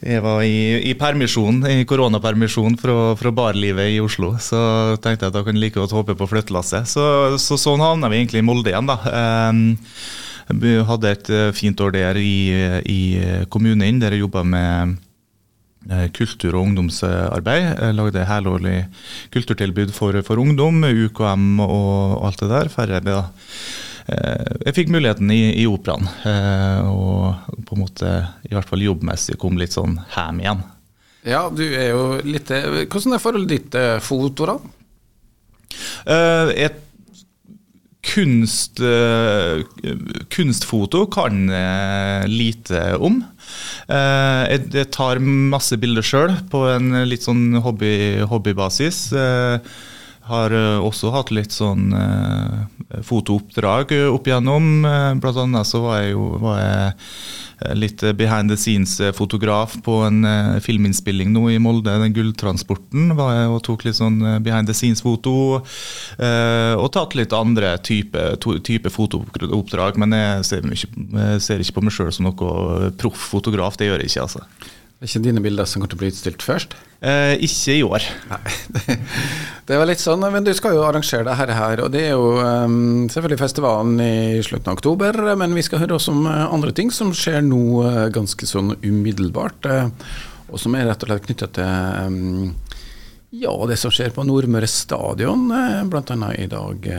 jeg 0.04 0.20
var 0.24 0.42
i, 0.44 0.82
i 0.90 0.92
permisjon, 0.98 1.62
i 1.70 1.84
koronapermisjon 1.88 2.76
fra, 2.80 3.14
fra, 3.16 3.32
barlivet 3.32 3.94
i 3.94 4.00
Oslo. 4.04 4.34
Så 4.42 4.58
tenkte 5.00 5.26
jeg 5.26 5.32
at 5.32 5.38
da 5.38 5.42
kan 5.46 5.56
jeg 5.56 5.62
like 5.62 5.80
godt 5.80 5.94
håpe 5.96 6.16
på 6.18 6.28
flyttelasset. 6.28 6.88
Så, 6.90 7.06
så 7.40 7.56
sånn 7.60 7.84
havna 7.84 8.10
vi 8.12 8.20
egentlig 8.20 8.42
i 8.44 8.46
Molde 8.46 8.72
igjen, 8.72 8.90
da. 8.90 8.98
Um, 9.40 9.64
hadde 10.86 11.10
et 11.10 11.30
eh, 11.32 11.48
fint 11.56 11.80
år 11.82 11.96
der 11.96 12.20
i, 12.20 12.52
i 12.86 13.00
kommunen, 13.50 13.98
der 13.98 14.14
jeg 14.14 14.22
jobba 14.22 14.44
med 14.46 14.92
eh, 15.90 16.06
kultur- 16.14 16.54
og 16.54 16.68
ungdomsarbeid. 16.68 17.66
Jeg 17.80 17.96
lagde 17.96 18.28
helårlig 18.28 18.76
kulturtilbud 19.34 19.90
for, 19.96 20.20
for 20.22 20.38
ungdom, 20.38 20.84
UKM 20.84 21.58
og 21.64 22.28
alt 22.28 22.44
det 22.44 22.52
der. 22.52 22.70
Færre 22.70 23.02
da 23.02 23.24
jeg 24.06 24.74
fikk 24.76 24.90
muligheten 24.94 25.30
i, 25.34 25.42
i 25.62 25.66
operaen, 25.66 26.06
eh, 26.28 26.86
og 26.86 27.62
på 27.66 27.74
en 27.74 27.82
måte 27.82 28.14
i 28.46 28.54
hvert 28.54 28.68
fall 28.68 28.84
jobbmessig 28.84 29.38
kom 29.42 29.58
litt 29.58 29.74
sånn 29.74 29.98
hjem 30.14 30.42
igjen. 30.44 30.64
Ja, 31.26 31.46
du 31.50 31.64
er 31.66 31.88
jo 31.90 32.02
litt 32.22 32.52
eh, 32.54 32.84
Hvordan 32.86 33.16
er 33.16 33.22
forholdet 33.22 33.54
ditt 33.54 33.70
til 33.74 34.02
foto, 34.04 34.52
da? 34.52 34.58
et 36.54 36.82
kunst, 38.06 38.78
kunstfoto 40.30 41.00
kan 41.10 41.50
jeg 41.50 42.28
lite 42.30 42.82
om. 43.02 43.18
Jeg 43.90 44.86
tar 44.94 45.18
masse 45.20 45.74
bilder 45.82 46.06
sjøl 46.06 46.36
på 46.52 46.62
en 46.70 46.94
litt 47.10 47.26
sånn 47.26 47.58
hobby, 47.66 48.22
hobbybasis. 48.30 49.00
Har 50.30 50.54
også 50.86 51.10
hatt 51.18 51.34
litt 51.34 51.58
sånn 51.58 51.90
fotooppdrag 53.02 53.92
opp 54.12 54.28
igjennom. 54.28 54.84
Eh, 54.84 55.14
blant 55.22 55.40
annet 55.42 55.66
så 55.68 55.82
var 55.84 56.02
jeg 56.02 56.14
jo 56.14 56.28
var 56.42 56.60
jeg 56.60 56.92
eh, 56.92 57.74
litt 57.78 58.04
behind 58.18 58.52
the 58.52 58.58
scenes-fotograf 58.60 59.78
på 59.86 59.98
en 60.06 60.20
filminnspilling 60.62 61.32
nå 61.34 61.48
i 61.54 61.58
Molde, 61.62 61.96
den 62.02 62.14
Gulltransporten. 62.14 63.14
var 63.18 63.34
jeg 63.34 63.50
og 63.54 63.62
tok 63.66 63.86
litt 63.88 63.98
sånn 63.98 64.20
behind 64.44 64.70
the 64.70 64.76
scenes-foto. 64.76 65.36
Og 65.56 66.88
tatt 66.94 67.16
litt 67.18 67.34
andre 67.36 67.74
type, 67.80 68.22
type 68.66 68.92
fotooppdrag, 68.92 69.98
men 69.98 70.14
jeg 70.14 70.48
ser, 70.50 70.72
ikke, 70.78 71.38
ser, 71.42 71.64
ikke 71.64 71.78
på 71.80 71.86
meg 71.88 71.96
sjøl 71.96 72.12
som 72.14 72.28
noe 72.28 72.90
proff 73.00 73.30
fotograf. 73.32 73.80
Det 73.80 73.90
gjør 73.90 74.04
jeg 74.04 74.12
ikke, 74.12 74.28
altså. 74.28 74.75
Det 74.96 75.04
er 75.04 75.10
ikke 75.10 75.26
dine 75.26 75.40
bilder 75.44 75.66
som 75.68 75.82
kommer 75.82 75.90
til 75.92 75.98
å 75.98 76.00
bli 76.00 76.08
utstilt 76.08 76.40
først? 76.40 76.72
Eh, 77.04 77.34
ikke 77.44 77.74
i 77.76 77.82
år. 77.84 78.04
Nei, 78.30 78.52
det, 79.68 79.76
var 79.76 79.84
litt 79.90 80.00
sånn, 80.00 80.24
men 80.32 80.46
du 80.46 80.54
skal 80.56 80.72
jo 80.72 80.86
arrangere 80.86 81.26
det 81.28 81.34
her, 81.36 81.82
og 81.84 81.90
det 81.92 82.06
er 82.06 82.14
jo 82.14 82.30
um, 82.40 83.04
selvfølgelig 83.12 83.42
festivalen 83.42 84.00
i 84.00 84.40
slutten 84.46 84.72
av 84.72 84.78
oktober, 84.78 85.18
men 85.36 85.52
vi 85.52 85.66
skal 85.66 85.82
høre 85.82 85.98
også 85.98 86.14
om 86.16 86.24
eh, 86.30 86.46
andre 86.46 86.72
ting 86.78 86.88
som 86.88 87.12
skjer 87.12 87.44
nå 87.44 87.60
uh, 87.84 88.06
ganske 88.14 88.48
sånn 88.48 88.72
umiddelbart, 88.80 89.68
uh, 89.68 90.16
og 90.48 90.64
som 90.64 90.78
er 90.80 90.88
rett 90.88 91.04
og 91.04 91.12
slett 91.12 91.28
knytta 91.28 91.50
til 91.60 92.08
um, 92.08 92.56
ja, 93.36 93.52
det 93.68 93.76
som 93.76 93.92
skjer 93.92 94.16
på 94.16 94.24
Nordmøre 94.24 94.70
stadion, 94.70 95.50
bl.a. 95.92 96.32
i 96.40 96.48
dag 96.48 96.92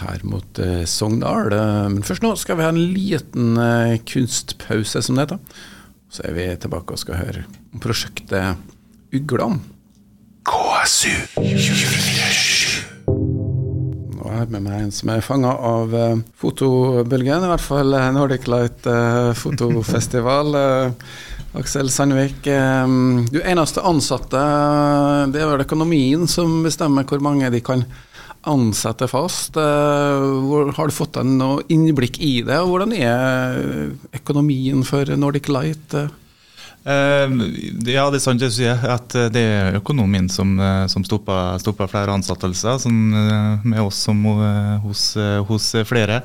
her 0.00 0.28
mot 0.28 0.60
Sogndal. 0.88 1.50
men 1.90 2.04
først 2.06 2.24
nå 2.24 2.30
skal 2.40 2.56
vi 2.56 2.64
ha 2.64 2.72
en 2.72 2.84
liten 2.94 3.58
kunstpause, 4.08 5.02
som 5.04 5.18
det 5.18 5.26
heter. 5.26 5.66
Så 6.10 6.22
er 6.26 6.36
vi 6.36 6.44
tilbake 6.60 6.94
og 6.94 7.00
skal 7.02 7.18
høre 7.20 7.46
om 7.74 7.82
prosjektet 7.82 8.60
Uglan. 9.16 9.58
KSU 10.46 11.10
247. 11.34 12.84
Nå 14.16 14.28
er 14.30 14.44
jeg 14.44 14.52
med 14.54 14.62
meg 14.66 14.84
en 14.84 14.94
som 14.94 15.10
er 15.10 15.24
fanga 15.24 15.52
av 15.54 15.94
uh, 15.94 16.20
fotobølgen, 16.38 17.46
i 17.46 17.50
hvert 17.50 17.64
fall 17.64 17.96
uh, 17.96 18.10
Nordic 18.14 18.46
Light 18.50 18.86
uh, 18.86 19.32
fotofestival. 19.38 20.54
Aksel 21.56 21.88
Sandvik, 21.88 22.44
du 22.44 23.38
eneste 23.40 23.80
ansatte, 23.88 24.40
det 25.32 25.40
er 25.40 25.48
vel 25.48 25.62
økonomien 25.64 26.26
som 26.28 26.58
bestemmer 26.66 27.06
hvor 27.08 27.22
mange 27.24 27.48
de 27.54 27.62
kan 27.64 27.86
ansette 28.48 29.08
fast. 29.10 29.56
Har 29.56 30.86
du 30.88 30.94
fått 30.94 31.18
noe 31.26 31.64
innblikk 31.72 32.20
i 32.22 32.38
det, 32.46 32.60
og 32.62 32.74
hvordan 32.74 32.94
er 32.96 33.58
økonomien 34.16 34.84
for 34.86 35.10
Nordic 35.18 35.50
Light? 35.52 35.96
Uh, 36.86 37.26
ja, 37.90 38.04
det 38.12 38.20
er 38.20 38.22
sant 38.22 38.38
det 38.38 38.52
du 38.52 38.54
sier, 38.54 38.78
at 38.78 39.14
det 39.34 39.42
er 39.42 39.78
økonomien 39.80 40.28
som, 40.30 40.54
som 40.86 41.02
stopper, 41.06 41.58
stopper, 41.58 41.90
flere 41.90 42.14
ansettelser, 42.14 42.78
sånn, 42.84 43.00
med 43.66 43.82
oss 43.82 44.04
som 44.06 44.22
hos, 44.84 45.08
hos 45.50 45.68
flere. 45.88 46.22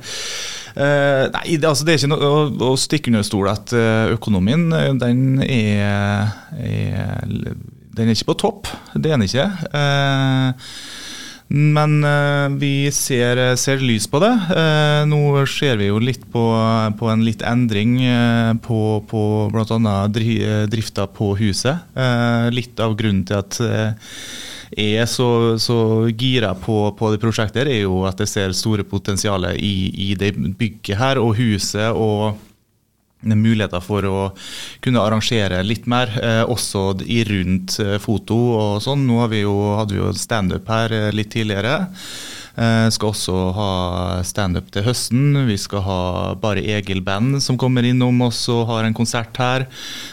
Nei, 0.78 1.58
det, 1.58 1.66
altså, 1.68 1.84
det 1.84 1.96
er 1.96 2.00
ikke 2.04 2.14
noe 2.14 2.30
å, 2.30 2.46
å 2.70 2.80
stikke 2.80 3.10
under 3.10 3.26
stol 3.26 3.50
at 3.52 3.74
økonomien 4.14 4.70
den 5.02 5.42
er, 5.44 6.30
er, 6.62 7.36
Den 7.92 8.08
er 8.08 8.14
ikke 8.14 8.30
på 8.32 8.42
topp, 8.46 8.70
det 8.94 9.10
er 9.10 9.18
den 9.18 9.28
ikke. 9.28 9.50
Uh, 9.74 11.01
men 11.52 11.98
uh, 12.06 12.48
vi 12.60 12.90
ser, 12.96 13.42
ser, 13.60 13.84
lys 13.84 14.08
på 14.12 14.22
det. 14.24 14.32
Uh, 14.52 15.02
nå 15.10 15.20
ser 15.52 15.80
vi 15.82 15.90
jo 15.90 16.00
litt 16.02 16.24
på, 16.32 16.44
på 17.00 17.10
en 17.12 17.26
litt 17.28 17.44
endring 17.44 17.98
på, 18.64 18.80
på 19.10 19.24
bl.a. 19.52 19.98
Dri, 20.14 20.38
drifta 20.72 21.08
på 21.12 21.34
huset. 21.40 21.92
litt 22.56 22.80
av 22.80 22.96
grunnen 23.00 23.26
til 23.28 23.42
at 23.42 23.60
jeg 24.72 25.02
er 25.04 25.10
så, 25.10 25.58
så 25.60 26.08
gira 26.16 26.54
på, 26.56 26.78
på, 26.96 27.10
det 27.12 27.20
prosjektet, 27.20 27.68
er 27.68 27.84
jo 27.84 28.06
at 28.08 28.22
jeg 28.24 28.32
ser 28.32 28.56
store 28.56 28.86
potensialet 28.88 29.60
i, 29.60 29.92
i 30.12 30.14
det 30.16 30.32
bygget 30.38 30.96
her 31.00 31.20
og 31.20 31.36
huset. 31.40 31.92
og 31.92 32.40
muligheter 33.22 33.84
for 33.84 34.08
å 34.08 34.18
kunne 34.82 35.04
arrangere 35.04 35.62
litt 35.64 35.88
mer, 35.90 36.12
eh, 36.22 36.44
også 36.44 37.02
i 37.06 37.22
rundt 37.28 37.80
eh, 37.80 37.98
foto 38.02 38.38
og 38.58 38.82
sånn. 38.84 39.08
Nå 39.08 39.22
vi 39.32 39.44
jo, 39.46 39.56
hadde 39.78 39.98
vi 39.98 40.04
jo 40.04 40.12
standup 40.18 40.70
her 40.72 40.92
eh, 40.92 41.10
litt 41.16 41.34
tidligere. 41.34 41.90
Eh, 42.60 42.90
skal 42.92 43.14
også 43.14 43.36
ha 43.56 43.72
standup 44.28 44.72
til 44.74 44.84
høsten. 44.84 45.46
Vi 45.48 45.56
skal 45.62 45.84
ha 45.86 46.00
Bare 46.42 46.64
Egil-band 46.76 47.40
som 47.44 47.58
kommer 47.60 47.86
innom 47.88 48.20
oss 48.28 48.44
og 48.52 48.66
har 48.72 48.88
en 48.88 48.98
konsert 48.98 49.38
her. 49.40 49.68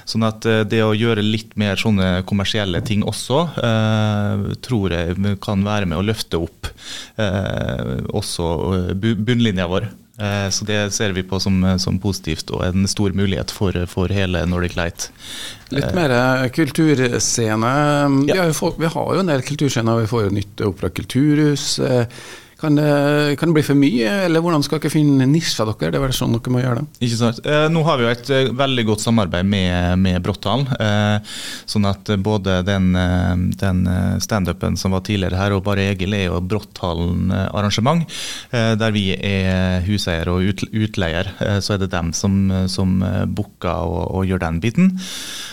Sånn 0.09 0.27
at 0.29 0.47
eh, 0.47 0.63
det 0.69 0.85
å 0.85 0.95
gjøre 0.95 1.25
litt 1.25 1.57
mer 1.59 1.81
sånne 1.81 2.23
kommersielle 2.29 2.83
ting 2.87 3.03
også, 3.03 3.43
eh, 3.59 4.47
tror 4.65 4.95
jeg 4.95 5.39
kan 5.43 5.67
være 5.67 5.91
med 5.91 5.99
å 5.99 6.07
løfte 6.07 6.39
opp 6.39 6.71
også 7.19 8.45
bunnlinja 8.95 9.67
vår. 9.71 9.89
Eh, 10.19 10.49
så 10.51 10.65
det 10.67 10.79
ser 10.97 11.13
vi 11.15 11.23
på 11.23 11.39
som, 11.41 11.61
som, 11.79 11.99
positivt 12.03 12.51
og 12.51 12.65
en 12.67 12.89
stor 12.91 13.15
mulighet 13.15 13.53
for, 13.55 13.77
for 13.87 14.11
hele 14.11 14.43
Nordic 14.51 14.75
Light. 14.79 15.09
Litt 15.71 15.95
mer 15.95 16.15
eh, 16.17 16.49
kulturscene. 16.55 17.71
Ja. 17.71 18.35
Vi, 18.35 18.39
har 18.41 18.51
jo, 18.51 18.73
vi, 18.81 18.91
har 18.97 19.15
jo 19.15 19.23
en 19.23 19.31
del 19.31 19.47
kulturscener. 19.47 20.03
Vi 20.03 20.11
får 20.11 20.27
jo 20.27 20.35
nytt 20.41 20.67
opera 20.67 20.91
kulturhus. 20.91 21.71
Eh, 21.79 22.05
kan 22.59 22.75
det, 22.75 23.37
kan 23.39 23.51
det, 23.51 23.55
bli 23.55 23.63
for 23.63 23.79
mye, 23.79 24.13
eller 24.27 24.43
hvordan 24.43 24.65
skal 24.67 24.81
dere 24.83 24.91
finne 24.91 25.29
nisjer 25.31 25.69
dere? 25.69 25.93
Det 25.95 26.01
er 26.01 26.03
vel 26.03 26.15
sånn 26.17 26.35
dere 26.35 26.51
må 26.51 26.63
gjøre 26.63 26.81
det? 26.81 27.05
Ikke 27.07 27.19
sant. 27.21 27.39
Eh, 27.47 27.67
nå 27.71 27.85
har 27.87 28.01
vi 28.01 28.07
jo 28.07 28.11
et 28.11 28.33
eh, 28.35 28.51
veldig 28.59 28.85
godt 28.89 29.05
samarbeid 29.05 29.47
med, 29.47 30.03
med 30.03 30.19
Bråtthallen. 30.25 30.67
Eh, 30.75 31.37
sånn 31.71 31.87
at 31.87 32.11
både 32.25 32.59
den, 32.67 32.89
eh, 32.99 33.45
den 33.63 33.85
eh, 33.93 34.17
standupen 34.25 34.79
som 34.81 34.97
var 34.97 35.05
tidligere 35.07 35.39
her, 35.39 35.55
og 35.55 35.63
Bare 35.69 35.87
Egil 35.93 36.19
er 36.19 36.27
jo 36.27 36.43
Bråtthallen-arrangement. 36.51 38.09
Eh, 38.51 38.73
der 38.81 38.97
vi 38.97 39.07
er 39.15 39.87
huseier 39.87 40.33
og 40.33 40.43
ut, 40.51 40.67
utleier. 40.75 41.31
så 41.63 41.77
er 41.77 41.85
det 41.85 41.93
dem 41.95 42.11
som, 42.17 42.41
som 42.67 42.99
booker 43.31 43.87
og, 43.87 44.03
og, 44.19 44.27
gjør 44.27 44.43
den 44.49 44.61
biten. 44.65 44.93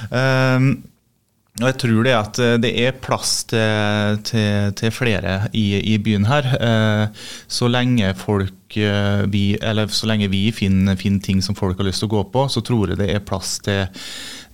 Eh, 0.10 0.70
og 1.56 1.70
jeg 1.70 1.76
tror 1.80 2.04
det 2.04 2.14
at 2.18 2.40
eh, 2.44 2.58
det 2.60 2.72
er 2.84 2.98
plass 3.00 3.46
til, 3.48 4.18
til, 4.28 4.74
til 4.76 4.92
flere 4.92 5.38
i, 5.56 5.80
i, 5.80 5.96
byen 6.04 6.28
her. 6.28 6.50
Eh, 6.60 7.28
så 7.48 7.70
lenge 7.72 8.10
folk 8.20 8.76
eh, 8.76 9.24
vi, 9.32 9.46
så 9.88 10.10
lenge 10.12 10.28
vi 10.34 10.50
finner, 10.52 11.00
finner, 11.00 11.24
ting 11.24 11.40
som 11.46 11.56
folk 11.56 11.80
har 11.80 11.88
lyst 11.88 12.04
til 12.04 12.12
å 12.12 12.16
gå 12.18 12.26
på, 12.34 12.44
så 12.52 12.60
tror 12.60 12.92
jeg 12.92 13.00
det 13.00 13.08
er 13.14 13.24
plass 13.24 13.56
til, 13.64 13.88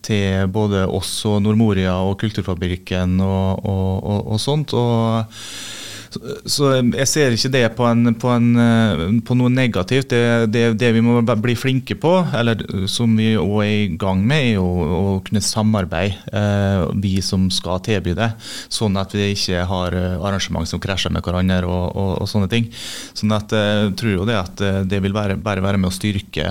til 0.06 0.46
både 0.54 0.86
oss 0.94 1.16
og 1.26 1.42
Nordmoria 1.42 1.98
og 2.06 2.20
Kulturfabrikken 2.22 3.18
og, 3.26 3.66
og, 3.66 3.92
og, 3.98 4.22
og 4.36 4.44
sånt. 4.46 4.78
og 4.78 5.81
så 6.12 6.70
jeg 6.76 7.08
ser 7.08 7.36
ikke 7.36 7.52
det 7.54 7.64
på, 7.78 7.86
en, 7.88 8.12
på, 8.20 8.32
en, 8.34 8.48
eh, 8.60 9.04
på 9.24 9.36
noe 9.40 9.52
negativt. 9.54 10.10
Det, 10.12 10.52
det, 10.52 10.64
det, 10.82 10.90
vi 10.98 11.04
må 11.04 11.22
bli 11.24 11.56
flinke 11.56 11.96
på, 12.00 12.14
eller 12.36 12.64
som 12.92 13.14
vi 13.16 13.32
òg 13.40 13.62
er 13.64 13.72
i 13.72 13.86
gang 14.00 14.24
med, 14.28 14.52
er 14.52 14.60
å, 14.60 14.68
å 14.68 15.14
kunne 15.24 15.44
samarbeide, 15.46 16.20
eh, 16.36 16.84
vi 17.04 17.14
som 17.24 17.48
skal 17.54 17.80
tilby 17.86 18.16
det. 18.18 18.32
Sånn 18.72 19.00
at 19.00 19.16
vi 19.16 19.30
ikke 19.36 19.64
har 19.70 19.96
eh, 19.96 20.18
arrangement 20.20 20.68
som 20.68 20.82
krasjer 20.84 21.14
med 21.16 21.24
hverandre 21.24 21.64
og, 21.70 21.86
og, 21.96 22.12
og 22.26 22.32
sånne 22.32 22.52
ting. 22.52 22.68
Sånn 23.16 23.36
at 23.36 23.56
jeg 23.56 23.96
tror 24.00 24.16
jo 24.18 24.28
det 24.28 24.38
at 24.40 24.66
det 24.92 25.00
vil 25.04 25.16
bare, 25.16 25.40
bare 25.40 25.64
være 25.64 25.80
med 25.80 25.92
å 25.92 25.96
styrke, 25.96 26.48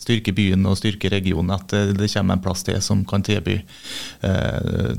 styrke 0.00 0.34
byen 0.34 0.66
og 0.66 0.78
styrke 0.78 1.10
regionen. 1.12 1.54
At 1.54 1.70
det 1.70 2.10
kommer 2.12 2.36
en 2.36 2.42
plass 2.42 2.64
til 2.66 2.80
som 2.82 3.02
kan 3.08 3.24
tilby 3.26 3.58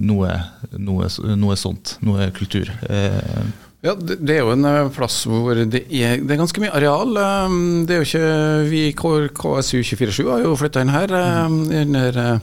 noe, 0.01 0.35
noe, 0.77 1.09
noe 1.35 1.59
sånt. 1.59 1.97
Noe 2.05 2.29
kultur. 2.35 2.71
Ja, 3.81 3.95
Det 3.97 4.35
er 4.35 4.43
jo 4.43 4.53
en 4.53 4.91
plass 4.93 5.23
hvor 5.25 5.57
det 5.57 5.87
er, 5.89 6.21
det 6.21 6.35
er 6.35 6.41
ganske 6.43 6.61
mye 6.61 6.73
areal. 6.77 7.15
Det 7.87 7.95
er 7.95 8.03
jo 8.03 8.07
ikke 8.09 8.69
Vi 8.69 8.81
i 8.91 8.95
KSU247 8.97 10.27
har 10.29 10.43
jo 10.45 10.57
flytta 10.59 10.83
inn 10.85 10.93
her 10.93 11.15
under 11.49 12.39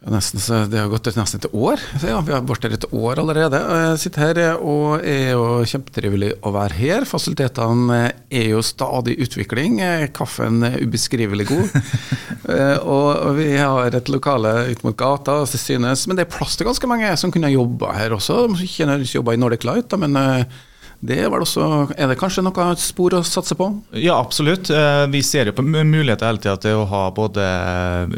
Nesten, 0.00 0.40
det 0.72 0.78
har 0.80 0.88
gått 0.88 1.10
nesten 1.12 1.42
et 1.42 1.50
år. 1.52 1.80
Ja, 2.00 2.22
vi 2.24 2.32
har 2.32 2.40
her 2.64 2.72
et 2.72 2.86
år 2.88 3.20
allerede. 3.20 3.58
Jeg 3.60 3.98
sitter 4.00 4.22
her 4.30 4.62
og 4.64 5.04
er 5.04 5.34
jo 5.34 5.42
kjempetrivelig 5.68 6.30
å 6.40 6.54
være 6.54 6.78
her. 6.78 7.04
Fasilitetene 7.04 7.98
er 8.32 8.46
jo 8.48 8.62
stadig 8.64 9.18
utvikling. 9.20 9.76
Kaffen 10.16 10.64
er 10.64 10.80
ubeskrivelig 10.80 11.50
god. 11.50 11.76
Eh, 12.50 12.78
og 12.82 13.36
vi 13.36 13.52
har 13.56 13.94
et 13.94 14.10
lokale 14.10 14.52
ut 14.70 14.82
mot 14.86 14.96
gata 14.98 15.38
synes, 15.46 16.06
men 16.08 16.18
det 16.18 16.26
er 16.26 16.32
plass 16.32 16.58
til 16.58 16.68
ganske 16.68 16.90
mange 16.90 17.12
som 17.20 17.32
kunne 17.32 17.52
jobba 17.52 17.94
her 17.98 18.16
også. 18.16 18.46
Ikke 18.58 18.88
nødvendigvis 18.88 19.16
jobba 19.18 19.36
i 19.36 19.40
Nordic 19.40 19.66
Light, 19.68 19.96
men 20.00 20.18
eh, 20.18 20.60
det 21.00 21.16
er, 21.16 21.32
også, 21.32 21.64
er 21.96 22.10
det 22.10 22.18
kanskje 22.20 22.42
noe 22.44 22.64
spor 22.76 23.14
å 23.16 23.22
satse 23.24 23.56
på? 23.56 23.70
Ja, 23.96 24.18
absolutt. 24.18 24.68
Eh, 24.68 25.04
vi 25.08 25.22
ser 25.24 25.48
jo 25.48 25.54
på 25.56 25.62
muligheter 25.64 26.28
hele 26.28 26.42
tida 26.42 26.58
til 26.60 26.76
å 26.76 26.84
ha 26.90 27.06
både 27.16 27.44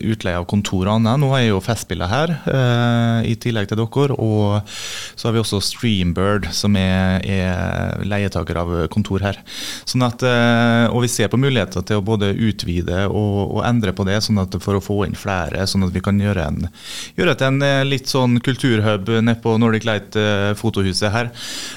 utleie 0.03 0.41
av 0.41 0.49
kontor 0.51 0.89
og 0.89 0.97
annet. 0.97 1.21
Nå 1.23 1.29
er 1.39 1.45
jo 1.47 1.61
Festspillet 1.63 2.11
her, 2.11 2.33
eh, 2.51 3.31
i 3.31 3.37
tillegg 3.39 3.71
til 3.71 3.79
dere. 3.79 4.17
Og 4.19 4.67
så 5.15 5.29
har 5.29 5.37
vi 5.37 5.43
også 5.45 5.61
Streambird, 5.63 6.49
som 6.51 6.75
er, 6.81 7.23
er 7.23 8.03
leietaker 8.03 8.59
av 8.65 8.75
kontor 8.91 9.23
her. 9.29 9.39
Sånn 9.87 10.03
at, 10.03 10.27
eh, 10.27 10.89
og 10.91 11.07
vi 11.07 11.13
ser 11.15 11.31
på 11.31 11.39
muligheter 11.39 11.87
til 11.87 12.03
å 12.03 12.07
både 12.11 12.33
utvide 12.35 13.07
og, 13.07 13.61
og 13.61 13.63
endre 13.69 13.95
på 13.95 14.09
det, 14.11 14.19
sånn 14.27 14.43
at 14.43 14.59
for 14.59 14.81
å 14.81 14.83
få 14.83 15.05
inn 15.07 15.15
flere. 15.15 15.69
Sånn 15.71 15.87
at 15.87 15.95
vi 15.95 16.03
kan 16.03 16.19
gjøre, 16.19 16.51
en, 16.51 16.67
gjøre 17.15 17.39
til 17.39 17.53
en 17.53 17.87
litt 17.87 18.11
sånn 18.11 18.41
kulturhub 18.43 19.15
nede 19.21 19.39
på 19.39 19.55
Nordic 19.63 19.87
Light 19.87 20.19
fotohuset 20.59 21.15
her. 21.15 21.31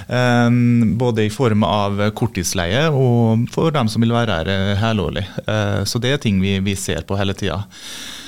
Um, 0.09 0.94
både 0.97 1.25
i 1.25 1.31
form 1.33 1.65
av 1.67 1.99
korttidsleie 2.17 2.87
og 2.89 3.47
for 3.53 3.73
dem 3.75 3.89
som 3.91 4.03
vil 4.03 4.13
være 4.15 4.39
her 4.39 4.51
eh, 4.51 4.71
helårlig. 4.81 5.25
Eh, 5.45 5.81
så 5.87 6.01
det 6.01 6.15
er 6.15 6.23
ting 6.23 6.41
vi, 6.43 6.57
vi 6.65 6.75
ser 6.79 7.05
på 7.07 7.17
hele 7.19 7.35
tida. 7.37 7.63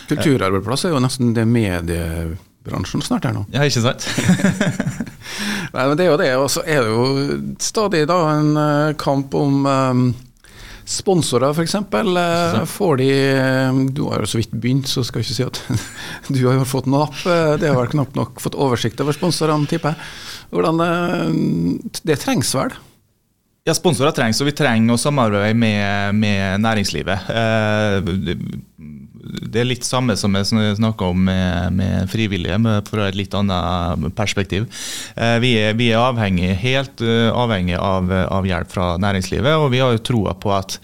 Kulturarbeidsplass 0.07 0.87
er 0.87 0.95
jo 0.95 1.01
nesten 1.03 1.33
det 1.35 1.43
mediebransjen 1.51 3.03
snart 3.03 3.27
er 3.27 3.35
nå. 3.35 3.43
Ja, 3.55 3.65
ikke 3.67 3.83
sant? 3.83 4.07
Nei, 5.73 5.83
men 5.83 5.97
det 5.99 6.05
er 6.05 6.13
jo 6.13 6.21
det. 6.21 6.31
Og 6.39 6.47
så 6.51 6.63
er 6.63 6.85
det 6.85 6.93
jo 6.93 7.41
stadig 7.63 8.05
da 8.09 8.21
en 8.37 8.53
eh, 8.61 8.95
kamp 8.99 9.35
om 9.37 9.67
Sponsorer, 10.87 11.51
f.eks. 11.51 11.75
Får 12.71 12.97
de 13.01 13.07
Du 13.91 14.05
har 14.07 14.23
jo 14.23 14.29
så 14.31 14.39
vidt 14.39 14.53
begynt, 14.55 14.87
så 14.87 15.03
skal 15.03 15.19
jeg 15.19 15.27
ikke 15.27 15.37
si 15.37 15.47
at 15.47 15.61
du 16.35 16.41
har 16.47 16.63
fått 16.69 16.87
napp. 16.87 17.17
Det 17.59 17.67
har 17.67 17.75
vel 17.81 17.91
knapt 17.91 18.15
nok 18.15 18.39
fått 18.43 18.55
oversikt 18.55 19.03
over 19.03 19.15
sponsorene, 19.15 19.67
tipper 19.67 19.93
jeg. 19.95 20.11
Hvordan 20.55 20.83
eh, 20.85 21.97
Det 22.07 22.19
trengs 22.23 22.53
vel? 22.55 22.71
Ja, 23.67 23.73
Sponsorer 23.75 24.13
trengs, 24.15 24.39
og 24.39 24.47
vi 24.47 24.55
trenger 24.55 24.95
å 24.95 24.99
samarbeide 25.01 25.51
med, 25.59 26.15
med 26.15 26.61
næringslivet. 26.63 27.27
Eh, 27.35 27.97
det 29.27 29.61
er 29.61 29.67
litt 29.67 29.85
samme 29.87 30.15
som 30.19 30.35
jeg 30.37 30.77
snakka 30.77 31.11
om 31.11 31.23
med, 31.27 31.73
med 31.77 32.09
frivillige, 32.11 32.57
fra 32.87 33.07
et 33.07 33.17
litt 33.17 33.33
annet 33.37 34.07
perspektiv. 34.15 34.67
Eh, 35.15 35.37
vi 35.43 35.53
er, 35.59 35.75
vi 35.77 35.89
er 35.91 36.01
avhengig, 36.01 36.51
helt 36.61 37.01
eh, 37.03 37.29
avhengig 37.31 37.77
av, 37.79 38.11
av, 38.11 38.47
hjelp 38.47 38.71
fra 38.71 38.87
næringslivet, 39.01 39.57
og 39.57 39.71
vi 39.73 39.81
har 39.83 39.95
jo 39.95 40.03
troa 40.11 40.35
på 40.37 40.53
at 40.55 40.77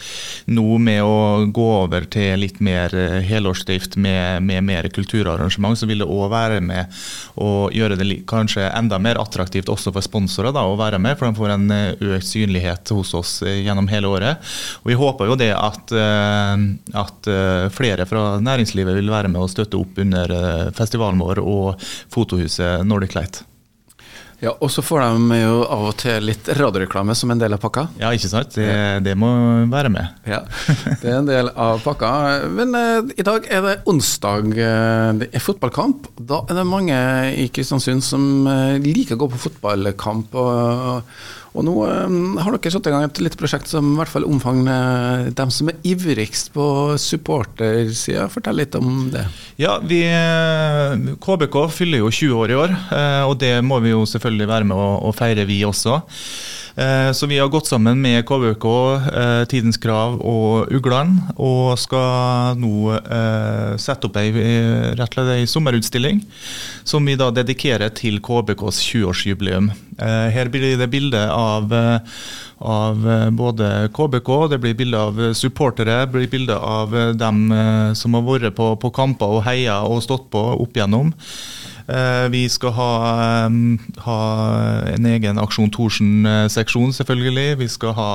nå 0.52 0.78
med 0.84 1.04
å 1.06 1.46
gå 1.54 1.68
over 1.84 2.08
til 2.12 2.44
litt 2.44 2.60
mer 2.64 2.94
eh, 2.98 3.20
helårsdrift 3.26 3.98
med, 4.02 4.44
med 4.46 4.66
mer 4.68 4.90
kulturarrangement, 4.94 5.80
så 5.80 5.90
vil 5.90 6.04
det 6.04 6.10
òg 6.10 6.32
være 6.34 6.60
med 6.64 7.04
å 7.40 7.70
gjøre 7.74 7.98
det 8.00 8.10
kanskje 8.30 8.68
enda 8.70 9.00
mer 9.02 9.22
attraktivt 9.22 9.72
også 9.72 9.94
for 9.94 10.06
sponsorer 10.06 10.54
da, 10.56 10.66
å 10.68 10.80
være 10.80 11.00
med, 11.02 11.18
for 11.20 11.30
de 11.30 11.40
får 11.40 11.56
en 11.56 11.78
økt 12.14 12.30
synlighet 12.30 12.94
hos 12.96 13.14
oss 13.18 13.34
gjennom 13.44 13.88
hele 13.92 14.10
året. 14.12 14.54
Og 14.84 14.92
Vi 14.94 15.00
håper 15.00 15.30
jo 15.30 15.38
det 15.40 15.52
at, 15.56 15.94
at 17.04 17.30
flere 17.74 18.06
fra 18.10 18.24
næringslivet 18.42 18.98
vil 18.98 19.14
være 19.14 19.32
med 19.32 19.44
å 19.44 19.50
støtte 19.52 19.80
opp 19.80 20.00
under 20.02 20.38
eh, 20.38 20.70
festivalen 20.76 21.22
vår 21.22 21.44
og 21.44 21.84
fotohuset 22.14 22.86
Nordic 22.88 23.18
Light. 23.18 23.44
Ja, 24.44 24.52
Og 24.60 24.72
så 24.74 24.82
får 24.84 25.06
de 25.06 25.38
jo 25.40 25.60
av 25.72 25.86
og 25.88 25.94
til 26.02 26.26
litt 26.28 26.50
radioreklame 26.58 27.16
som 27.16 27.32
en 27.32 27.40
del 27.40 27.56
av 27.56 27.62
pakka. 27.64 27.86
Ja, 28.02 28.10
ikke 28.12 28.28
sant. 28.28 28.58
Det, 28.58 28.74
det 29.06 29.14
må 29.16 29.30
være 29.72 29.92
med. 29.94 30.18
Ja, 30.28 30.42
Det 31.00 31.08
er 31.08 31.22
en 31.22 31.30
del 31.30 31.52
av 31.54 31.80
pakka. 31.86 32.10
Men 32.52 32.76
eh, 32.76 33.14
i 33.24 33.24
dag 33.24 33.48
er 33.48 33.64
det 33.64 33.78
onsdag, 33.88 34.50
uh, 34.52 35.14
det 35.22 35.30
er 35.32 35.44
fotballkamp. 35.44 36.10
Da 36.20 36.42
er 36.50 36.60
det 36.60 36.68
mange 36.68 36.98
i 37.40 37.48
Kristiansund 37.56 38.04
som 38.04 38.50
uh, 38.50 38.76
liker 38.84 39.16
å 39.16 39.24
gå 39.24 39.32
på 39.32 39.46
fotballkamp. 39.46 40.36
og 40.36 41.16
og 41.54 41.66
nå 41.68 41.74
um, 41.86 42.38
har 42.42 42.56
dere 42.56 42.74
satt 42.74 42.88
i 42.90 42.94
gang 42.94 43.06
et 43.06 43.22
lite 43.22 43.38
prosjekt 43.38 43.70
som 43.70 43.92
i 43.92 43.98
hvert 44.00 44.10
fall 44.10 44.26
omfanger 44.26 45.30
dem 45.38 45.52
som 45.54 45.70
er 45.70 45.78
ivrigst 45.86 46.50
på 46.56 46.66
supportersida. 47.02 48.26
Fortell 48.34 48.58
litt 48.58 48.78
om 48.80 49.12
det. 49.14 49.28
Ja, 49.62 49.78
vi, 49.86 50.02
KBK 51.22 51.60
fyller 51.76 52.02
jo 52.02 52.10
20 52.10 52.42
år 52.42 52.54
i 52.54 52.58
år, 52.64 52.76
og 53.30 53.38
det 53.44 53.54
må 53.66 53.78
vi 53.84 53.94
jo 53.94 54.02
selvfølgelig 54.10 54.50
være 54.50 54.70
med 54.72 54.82
å 54.82 55.14
feire, 55.16 55.46
vi 55.50 55.62
også. 55.68 56.02
Eh, 56.76 57.12
så 57.12 57.26
vi 57.26 57.40
har 57.40 57.48
gått 57.48 57.68
sammen 57.68 58.02
med 58.02 58.26
KVK, 58.26 58.66
eh, 59.14 59.46
Tidens 59.46 59.78
Krav 59.78 60.18
og 60.26 60.72
Ugland, 60.74 61.20
og 61.38 61.78
skal 61.78 62.58
nå 62.58 62.96
eh, 62.98 63.76
sette 63.78 64.10
opp 64.10 64.18
ei, 64.18 64.32
rett 64.98 65.14
og 65.14 65.20
slett 65.20 65.34
ei 65.36 65.46
sommerutstilling 65.50 66.24
som 66.84 67.06
vi 67.06 67.14
da 67.20 67.30
dedikerer 67.30 67.94
til 67.94 68.18
KBKs 68.26 68.82
20-årsjubileum. 68.90 69.70
Her 70.02 70.50
blir 70.50 70.74
det 70.80 70.88
bilde 70.90 71.20
av, 71.30 71.70
av 72.58 73.04
både 73.38 73.68
KBK, 73.94 74.32
det 74.50 74.58
blir 74.64 74.74
bilde 74.76 74.98
av 74.98 75.20
supportere, 75.38 76.00
det 76.02 76.16
blir 76.16 76.32
bilde 76.32 76.58
av 76.58 76.96
dem 77.14 77.44
som 77.96 78.18
har 78.18 78.26
vært 78.26 78.58
på, 78.58 78.72
på 78.82 78.92
kamper 78.96 79.38
og 79.38 79.46
heia 79.46 79.78
og 79.86 80.02
stått 80.04 80.32
på 80.34 80.42
opp 80.66 80.74
igjennom. 80.74 81.14
Eh, 81.88 82.30
vi 82.32 82.44
skal 82.52 82.72
ha, 82.78 82.92
ha 84.06 84.20
en 84.94 85.08
egen 85.10 85.40
Aksjon 85.42 85.72
Thorsen-seksjon, 85.74 86.94
selvfølgelig. 86.96 87.58
Vi 87.60 87.68
skal 87.72 87.96
ha 87.98 88.12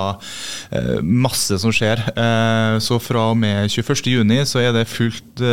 eh, 0.72 0.96
masse 1.02 1.58
som 1.60 1.74
skjer. 1.74 2.02
Eh, 2.14 2.78
så 2.84 3.00
fra 3.02 3.28
og 3.32 3.38
med 3.40 3.68
21.6 3.68 4.54
så 4.54 4.62
er 4.62 4.72
det 4.76 4.88
fullt 4.88 5.44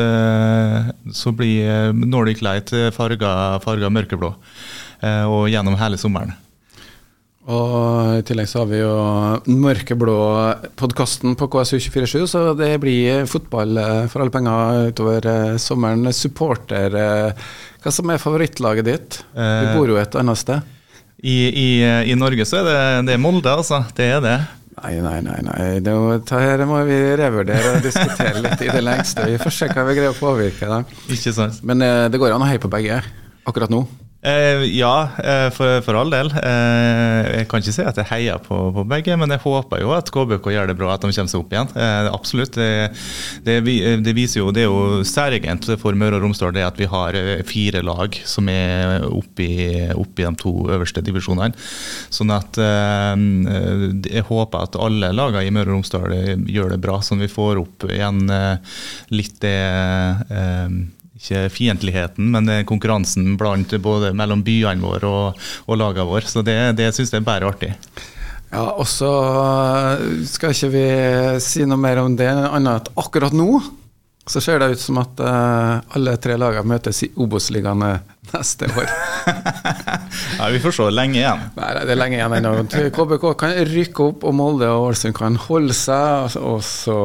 Så 1.15 1.32
blir 1.36 1.93
Nordic 1.93 2.41
Light 2.45 2.71
farga, 2.95 3.60
farga 3.63 3.91
mørkeblå. 3.91 4.32
Og 5.30 5.45
gjennom 5.51 5.78
hele 5.78 5.99
sommeren. 6.01 6.34
Og 7.45 8.15
I 8.17 8.23
tillegg 8.25 8.47
så 8.49 8.63
har 8.63 8.69
vi 8.71 8.79
jo 8.79 8.93
Mørkeblå-podkasten 9.62 11.36
på 11.38 11.45
KSU247, 11.53 12.23
så 12.31 12.41
det 12.58 12.71
blir 12.81 13.27
fotball 13.29 13.77
for 14.10 14.23
alle 14.23 14.34
penger 14.34 14.89
utover 14.89 15.29
sommeren. 15.62 16.10
Supporter 16.10 16.97
hva 17.86 17.91
som 17.93 18.10
er 18.10 18.17
favorittlaget 18.17 18.88
ditt? 18.88 19.15
Du 19.36 19.41
eh, 19.45 19.75
bor 19.77 19.91
jo 19.91 19.97
et 20.01 20.15
annet 20.17 20.39
sted. 20.41 20.71
I, 21.21 21.36
i, 21.47 21.67
i 22.10 22.15
Norge 22.17 22.47
så 22.49 22.63
er 22.63 22.65
det, 22.65 22.79
det 23.05 23.13
er 23.13 23.21
Molde, 23.21 23.51
altså. 23.51 23.84
Det 23.93 24.08
er 24.15 24.23
det. 24.25 24.39
Nei, 24.79 24.95
nei, 25.05 25.19
nei. 25.21 25.36
nei. 25.45 25.67
Det, 25.86 25.93
her 26.34 26.63
må 26.65 26.79
vi 26.89 26.97
revurdere 27.21 27.75
og 27.75 27.86
diskutere 27.86 28.41
litt 28.41 28.63
i 28.65 28.71
det 28.73 28.81
lengste. 28.81 29.27
Vi 29.29 29.38
får 29.38 29.53
se 29.53 29.69
hva 29.69 29.86
vi 29.86 29.99
greier 29.99 30.15
å 30.15 30.17
påvirke. 30.17 30.65
Da. 30.71 30.81
Ikke 31.13 31.36
sant. 31.38 31.62
Men 31.62 31.86
eh, 31.86 32.08
det 32.10 32.21
går 32.21 32.34
an 32.34 32.41
å 32.41 32.49
heie 32.49 32.63
på 32.63 32.73
begge 32.73 32.97
akkurat 33.45 33.69
nå. 33.69 33.84
Eh, 34.26 34.64
ja, 34.74 35.10
eh, 35.24 35.50
for, 35.54 35.82
for, 35.86 35.98
all 36.00 36.10
del. 36.10 36.32
Eh, 36.34 37.28
jeg 37.42 37.48
kan 37.50 37.62
ikke 37.62 37.74
si 37.76 37.84
at 37.86 38.00
jeg 38.02 38.10
heier 38.10 38.40
på, 38.42 38.58
på, 38.74 38.86
begge, 38.90 39.14
men 39.22 39.30
jeg 39.30 39.44
håper 39.44 39.84
jo 39.84 39.92
at 39.94 40.10
KBK 40.14 40.50
gjør 40.56 40.72
det 40.72 40.78
bra, 40.80 40.96
at 40.96 41.06
de 41.06 41.12
kommer 41.14 41.30
seg 41.30 41.44
opp 41.44 41.54
igjen. 41.54 41.70
Eh, 41.78 42.10
absolutt. 42.10 42.58
Det, 42.58 42.90
det, 43.46 43.60
det, 44.02 44.16
viser 44.18 44.42
jo, 44.42 44.50
det 44.56 44.66
er 44.66 44.72
jo 44.72 45.04
særegent 45.06 45.70
for 45.82 45.98
Møre 46.00 46.18
og 46.18 46.26
Romsdal 46.26 46.56
det 46.56 46.66
at 46.66 46.82
vi 46.82 46.90
har 46.90 47.18
eh, 47.20 47.44
fire 47.46 47.84
lag 47.86 48.18
som 48.26 48.50
er 48.50 49.06
oppe 49.06 49.46
i, 49.46 49.70
de 49.94 50.34
to 50.42 50.56
øverste 50.74 51.06
divisjonene. 51.06 51.54
Sånn 52.10 52.34
at 52.34 52.58
eh, 52.58 53.14
jeg 54.10 54.26
håper 54.26 54.66
at 54.66 54.82
alle 54.82 55.14
lagene 55.14 55.46
i 55.46 55.54
Møre 55.54 55.70
og 55.70 55.84
Romsdal 55.84 56.18
gjør 56.50 56.74
det 56.74 56.82
bra, 56.82 56.98
sånn 57.06 57.22
vi 57.22 57.30
får 57.30 57.62
opp 57.62 57.90
igjen 57.92 58.26
litt 59.14 59.38
det 59.44 59.58
ikke 61.15 61.45
fiendtligheten, 61.54 62.28
men 62.34 62.51
konkurransen 62.67 63.38
blant 63.39 63.71
både 63.82 64.12
mellom 64.17 64.43
byene 64.45 64.84
våre 64.84 65.08
og, 65.08 65.47
og 65.65 65.80
lagene 65.80 66.10
våre. 66.10 66.28
Så 66.28 66.43
det, 66.45 66.58
det 66.80 66.91
syns 66.95 67.13
jeg 67.13 67.23
er 67.23 67.28
bare 67.28 67.47
artig. 67.49 67.71
Ja, 68.51 68.67
og 68.75 68.86
så 68.88 69.10
skal 70.30 70.54
ikke 70.54 70.71
vi 70.71 70.86
si 71.43 71.65
noe 71.67 71.80
mer 71.82 72.04
om 72.04 72.13
det, 72.19 72.30
annet 72.30 72.86
at 72.86 72.93
akkurat 72.99 73.36
nå 73.36 73.49
så 74.28 74.41
ser 74.41 74.60
det 74.60 74.71
ut 74.73 74.82
som 74.82 74.97
at 74.97 75.19
uh, 75.21 75.82
alle 75.93 76.15
tre 76.17 76.34
lagene 76.39 76.65
møtes 76.65 77.04
i 77.06 77.12
Obos-ligaen 77.21 77.84
neste 78.32 78.69
år. 78.73 78.89
ja, 80.39 80.50
Vi 80.54 80.62
får 80.63 80.76
se 80.78 80.88
lenge 80.93 81.19
igjen. 81.19 81.43
Nei, 81.58 81.69
det 81.78 81.93
er 81.93 82.00
lenge 82.00 82.17
igjen 82.19 82.36
ennå. 82.38 82.54
KBK 82.95 83.26
kan 83.39 83.56
rykke 83.69 84.08
opp, 84.10 84.26
og 84.28 84.36
Molde 84.38 84.69
og 84.71 84.89
Ålesund 84.89 85.15
kan 85.17 85.39
holde 85.48 85.76
seg. 85.78 86.36
Og 86.41 86.62
så 86.65 86.98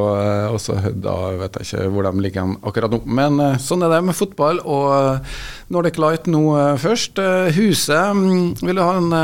også 0.50 0.78
da 0.94 1.16
vet 1.40 1.60
jeg 1.60 1.68
ikke 1.68 1.86
hvor 1.94 2.08
de 2.08 2.24
ligger 2.26 2.56
akkurat 2.66 2.96
nå. 2.96 3.02
Men 3.06 3.40
uh, 3.42 3.60
sånn 3.62 3.86
er 3.86 3.94
det 3.94 4.02
med 4.08 4.18
fotball. 4.18 4.62
Og 4.64 4.90
uh, 4.90 5.40
Nordic 5.72 6.00
Light 6.02 6.30
nå 6.30 6.44
først. 6.82 7.20
Huset, 7.56 7.96
um, 8.10 8.52
vil 8.60 8.78
du 8.78 8.84
ha 8.84 8.98
en 8.98 9.14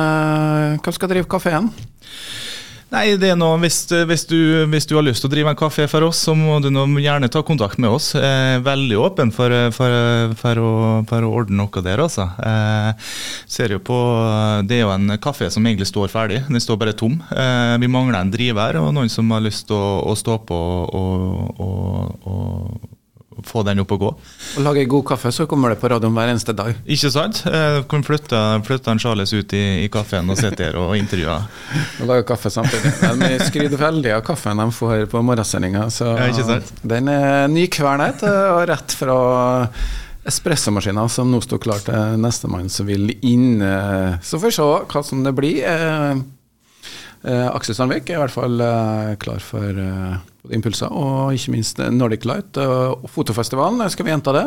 Hvem 0.82 0.94
skal 0.94 1.10
drive 1.10 1.30
kafeen? 1.30 1.70
Nei, 2.96 3.10
det 3.20 3.28
er 3.28 3.36
noe, 3.36 3.58
hvis, 3.60 3.82
hvis, 4.08 4.22
du, 4.24 4.38
hvis, 4.72 4.86
du, 4.88 4.94
har 4.96 5.04
lyst 5.04 5.20
til 5.20 5.28
å 5.28 5.32
drive 5.34 5.50
en 5.52 5.58
kafé 5.58 5.84
for 5.90 6.06
oss, 6.06 6.22
så 6.24 6.32
må 6.32 6.54
du 6.64 6.70
gjerne 7.02 7.28
ta 7.28 7.42
kontakt 7.44 7.76
med 7.82 7.92
oss. 7.92 8.14
Eh, 8.16 8.56
veldig 8.64 8.96
åpen 9.04 9.32
for, 9.36 9.52
for, 9.76 9.96
for, 10.40 10.60
å, 10.62 10.70
for, 11.10 11.26
å, 11.26 11.32
ordne 11.42 11.60
noe 11.60 11.82
der, 11.84 12.00
altså. 12.00 12.30
Eh, 12.40 13.76
på, 13.84 13.98
Det 14.64 14.78
er 14.78 14.86
jo 14.86 14.94
en 14.94 15.12
kafé 15.20 15.50
som 15.52 15.68
egentlig 15.68 15.90
står 15.90 16.08
ferdig, 16.08 16.40
den 16.48 16.62
står 16.62 16.80
bare 16.80 16.96
tom. 16.96 17.18
Eh, 17.36 17.76
vi 17.82 17.92
mangler 17.92 18.22
en 18.22 18.32
driver 18.32 18.80
og 18.80 18.94
noen 18.96 19.12
som 19.12 19.28
har 19.34 19.44
lyst 19.44 19.68
til 19.68 19.76
å, 19.76 20.00
å 20.08 20.16
stå 20.16 20.38
på 20.48 20.56
og, 20.56 21.60
og, 21.60 22.32
og 22.32 22.85
få 23.46 23.62
den 23.66 23.82
opp 23.82 23.94
og 23.96 24.02
gå. 24.02 24.10
Og 24.56 24.64
Lage 24.66 24.86
god 24.90 25.04
kaffe, 25.12 25.32
så 25.34 25.46
kommer 25.50 25.72
det 25.72 25.80
på 25.80 25.90
radioen 25.92 26.14
hver 26.16 26.32
eneste 26.32 26.54
dag. 26.56 26.76
Ikke 26.84 27.10
sant? 27.14 27.42
Jeg 27.46 27.84
kan 27.90 28.06
flytte, 28.06 28.42
flytte 28.66 28.92
en 28.92 29.02
Charles 29.02 29.34
ut 29.34 29.56
i, 29.56 29.64
i 29.84 29.90
kaffen 29.92 30.30
og 30.32 30.40
sitte 30.40 30.68
her 30.68 30.78
og 30.80 30.96
intervjue. 30.98 31.36
og 32.00 32.10
lage 32.10 32.26
kaffe 32.28 32.52
samtidig. 32.52 32.94
De 33.22 33.30
skryter 33.46 33.80
veldig 33.80 34.16
av 34.16 34.24
kaffen 34.26 34.62
de 34.62 34.70
får 34.74 35.06
på 35.12 35.22
morgensendinga. 35.26 35.86
Ja, 35.86 36.58
den 36.82 37.12
er 37.12 37.46
nykvernet 37.52 38.26
og 38.26 38.64
rett 38.70 38.96
fra 38.96 39.18
espressomaskina 40.26 41.04
som 41.12 41.30
nå 41.30 41.38
står 41.44 41.60
klar 41.62 41.82
til 41.86 42.16
nestemann 42.18 42.70
som 42.72 42.88
vil 42.88 43.12
inn. 43.20 43.60
Så 44.22 44.40
får 44.40 44.50
vi 44.50 44.56
se 44.58 44.70
hva 44.90 45.04
som 45.06 45.22
det 45.26 45.34
blir. 45.36 45.62
Eh, 47.24 47.32
eh, 47.32 47.48
Aksel 47.50 47.78
Sandvik 47.78 48.10
er 48.10 48.18
i 48.18 48.22
hvert 48.24 48.34
fall 48.34 48.60
eh, 48.60 49.12
klar 49.22 49.42
for 49.44 49.82
impulser, 50.54 50.92
og 50.92 51.34
ikke 51.34 51.56
minst 51.56 51.80
Nordic 51.90 52.26
Light 52.28 52.58
og 52.62 53.08
fotofestivalen. 53.10 53.82
Skal 53.90 54.06
vi 54.06 54.14
gjenta 54.14 54.34
det? 54.36 54.46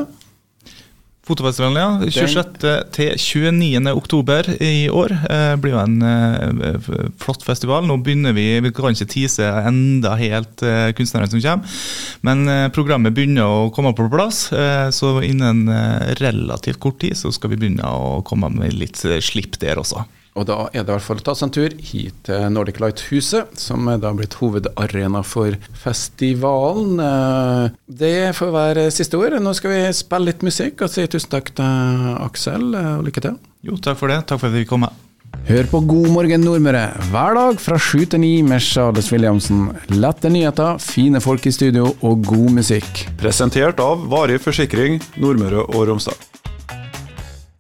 Fotofestivalen, 1.30 1.78
ja. 1.78 2.10
26. 2.10 2.56
til 2.96 3.12
29. 3.22 3.92
oktober 3.94 4.48
i 4.66 4.88
år 4.90 5.14
eh, 5.30 5.54
blir 5.62 5.76
jo 5.76 5.82
en 5.84 6.00
eh, 6.02 6.88
flott 7.22 7.46
festival. 7.46 7.86
Nå 7.86 8.00
begynner 8.02 8.34
vi, 8.34 8.48
vi 8.66 8.72
kan 8.74 8.96
ikke 8.96 9.12
tease 9.14 9.46
enda 9.70 10.16
helt 10.18 10.64
eh, 10.66 10.90
kunstnerne 10.98 11.30
som 11.30 11.44
kommer, 11.44 11.78
men 12.26 12.42
eh, 12.50 12.66
programmet 12.74 13.14
begynner 13.14 13.46
å 13.46 13.70
komme 13.76 13.94
på 13.98 14.10
plass. 14.10 14.48
Eh, 14.56 14.88
så 14.96 15.20
innen 15.26 15.68
eh, 15.70 16.16
relativt 16.24 16.82
kort 16.82 16.98
tid 17.04 17.20
så 17.20 17.30
skal 17.36 17.54
vi 17.54 17.62
begynne 17.62 17.86
å 17.86 18.24
komme 18.26 18.50
med 18.56 18.74
litt 18.74 18.98
slipp 18.98 19.62
der 19.62 19.84
også. 19.84 20.08
Og 20.40 20.48
da 20.48 20.60
er 20.72 20.86
det 20.86 20.88
i 20.88 20.96
hvert 20.96 21.06
fall 21.06 21.20
å 21.20 21.26
ta 21.28 21.36
seg 21.36 21.50
en 21.50 21.56
tur 21.58 21.76
hit 21.92 22.22
til 22.28 22.46
Nordic 22.56 22.80
Light-huset, 22.80 23.58
som 23.60 23.90
er 23.92 24.00
da 24.02 24.14
blitt 24.16 24.38
hovedarena 24.40 25.24
for 25.28 25.58
festivalen. 25.82 26.96
Eh, 27.04 27.76
det 28.02 28.32
får 28.40 28.56
være 28.56 28.88
siste 28.96 29.20
ord. 29.20 29.36
Nå 29.44 29.54
skal 29.58 29.76
vi 29.76 29.84
spille 29.98 30.32
litt 30.32 30.46
musikk 30.46 30.86
og 30.86 30.94
si 30.94 31.06
tusen 31.12 31.36
takk 31.36 31.52
til 31.60 32.10
Aksel, 32.24 32.72
eh, 32.72 32.96
og 32.98 33.06
lykke 33.10 33.28
til. 33.28 33.38
Jo, 33.68 33.76
takk 33.84 34.00
for 34.00 34.12
det. 34.12 34.24
Takk 34.30 34.42
for 34.42 34.52
at 34.52 34.60
vi 34.60 34.68
kom 34.70 34.88
med. 34.88 35.06
Hør 35.50 35.68
på 35.72 35.80
God 35.88 36.10
morgen 36.14 36.44
Nordmøre 36.46 36.84
hver 37.10 37.38
dag 37.38 37.62
fra 37.62 37.78
sju 37.82 38.04
til 38.10 38.22
ni 38.22 38.32
med 38.46 38.62
Charles 38.62 39.10
Williamsen. 39.14 39.70
Lette 39.94 40.30
nyheter, 40.30 40.78
fine 40.84 41.22
folk 41.24 41.46
i 41.50 41.54
studio 41.56 41.90
og 42.06 42.26
god 42.28 42.52
musikk. 42.60 43.06
Presentert 43.22 43.82
av 43.84 44.04
Varig 44.12 44.42
forsikring 44.44 45.00
Nordmøre 45.18 45.66
og 45.66 45.88
Romsdal. 45.90 46.29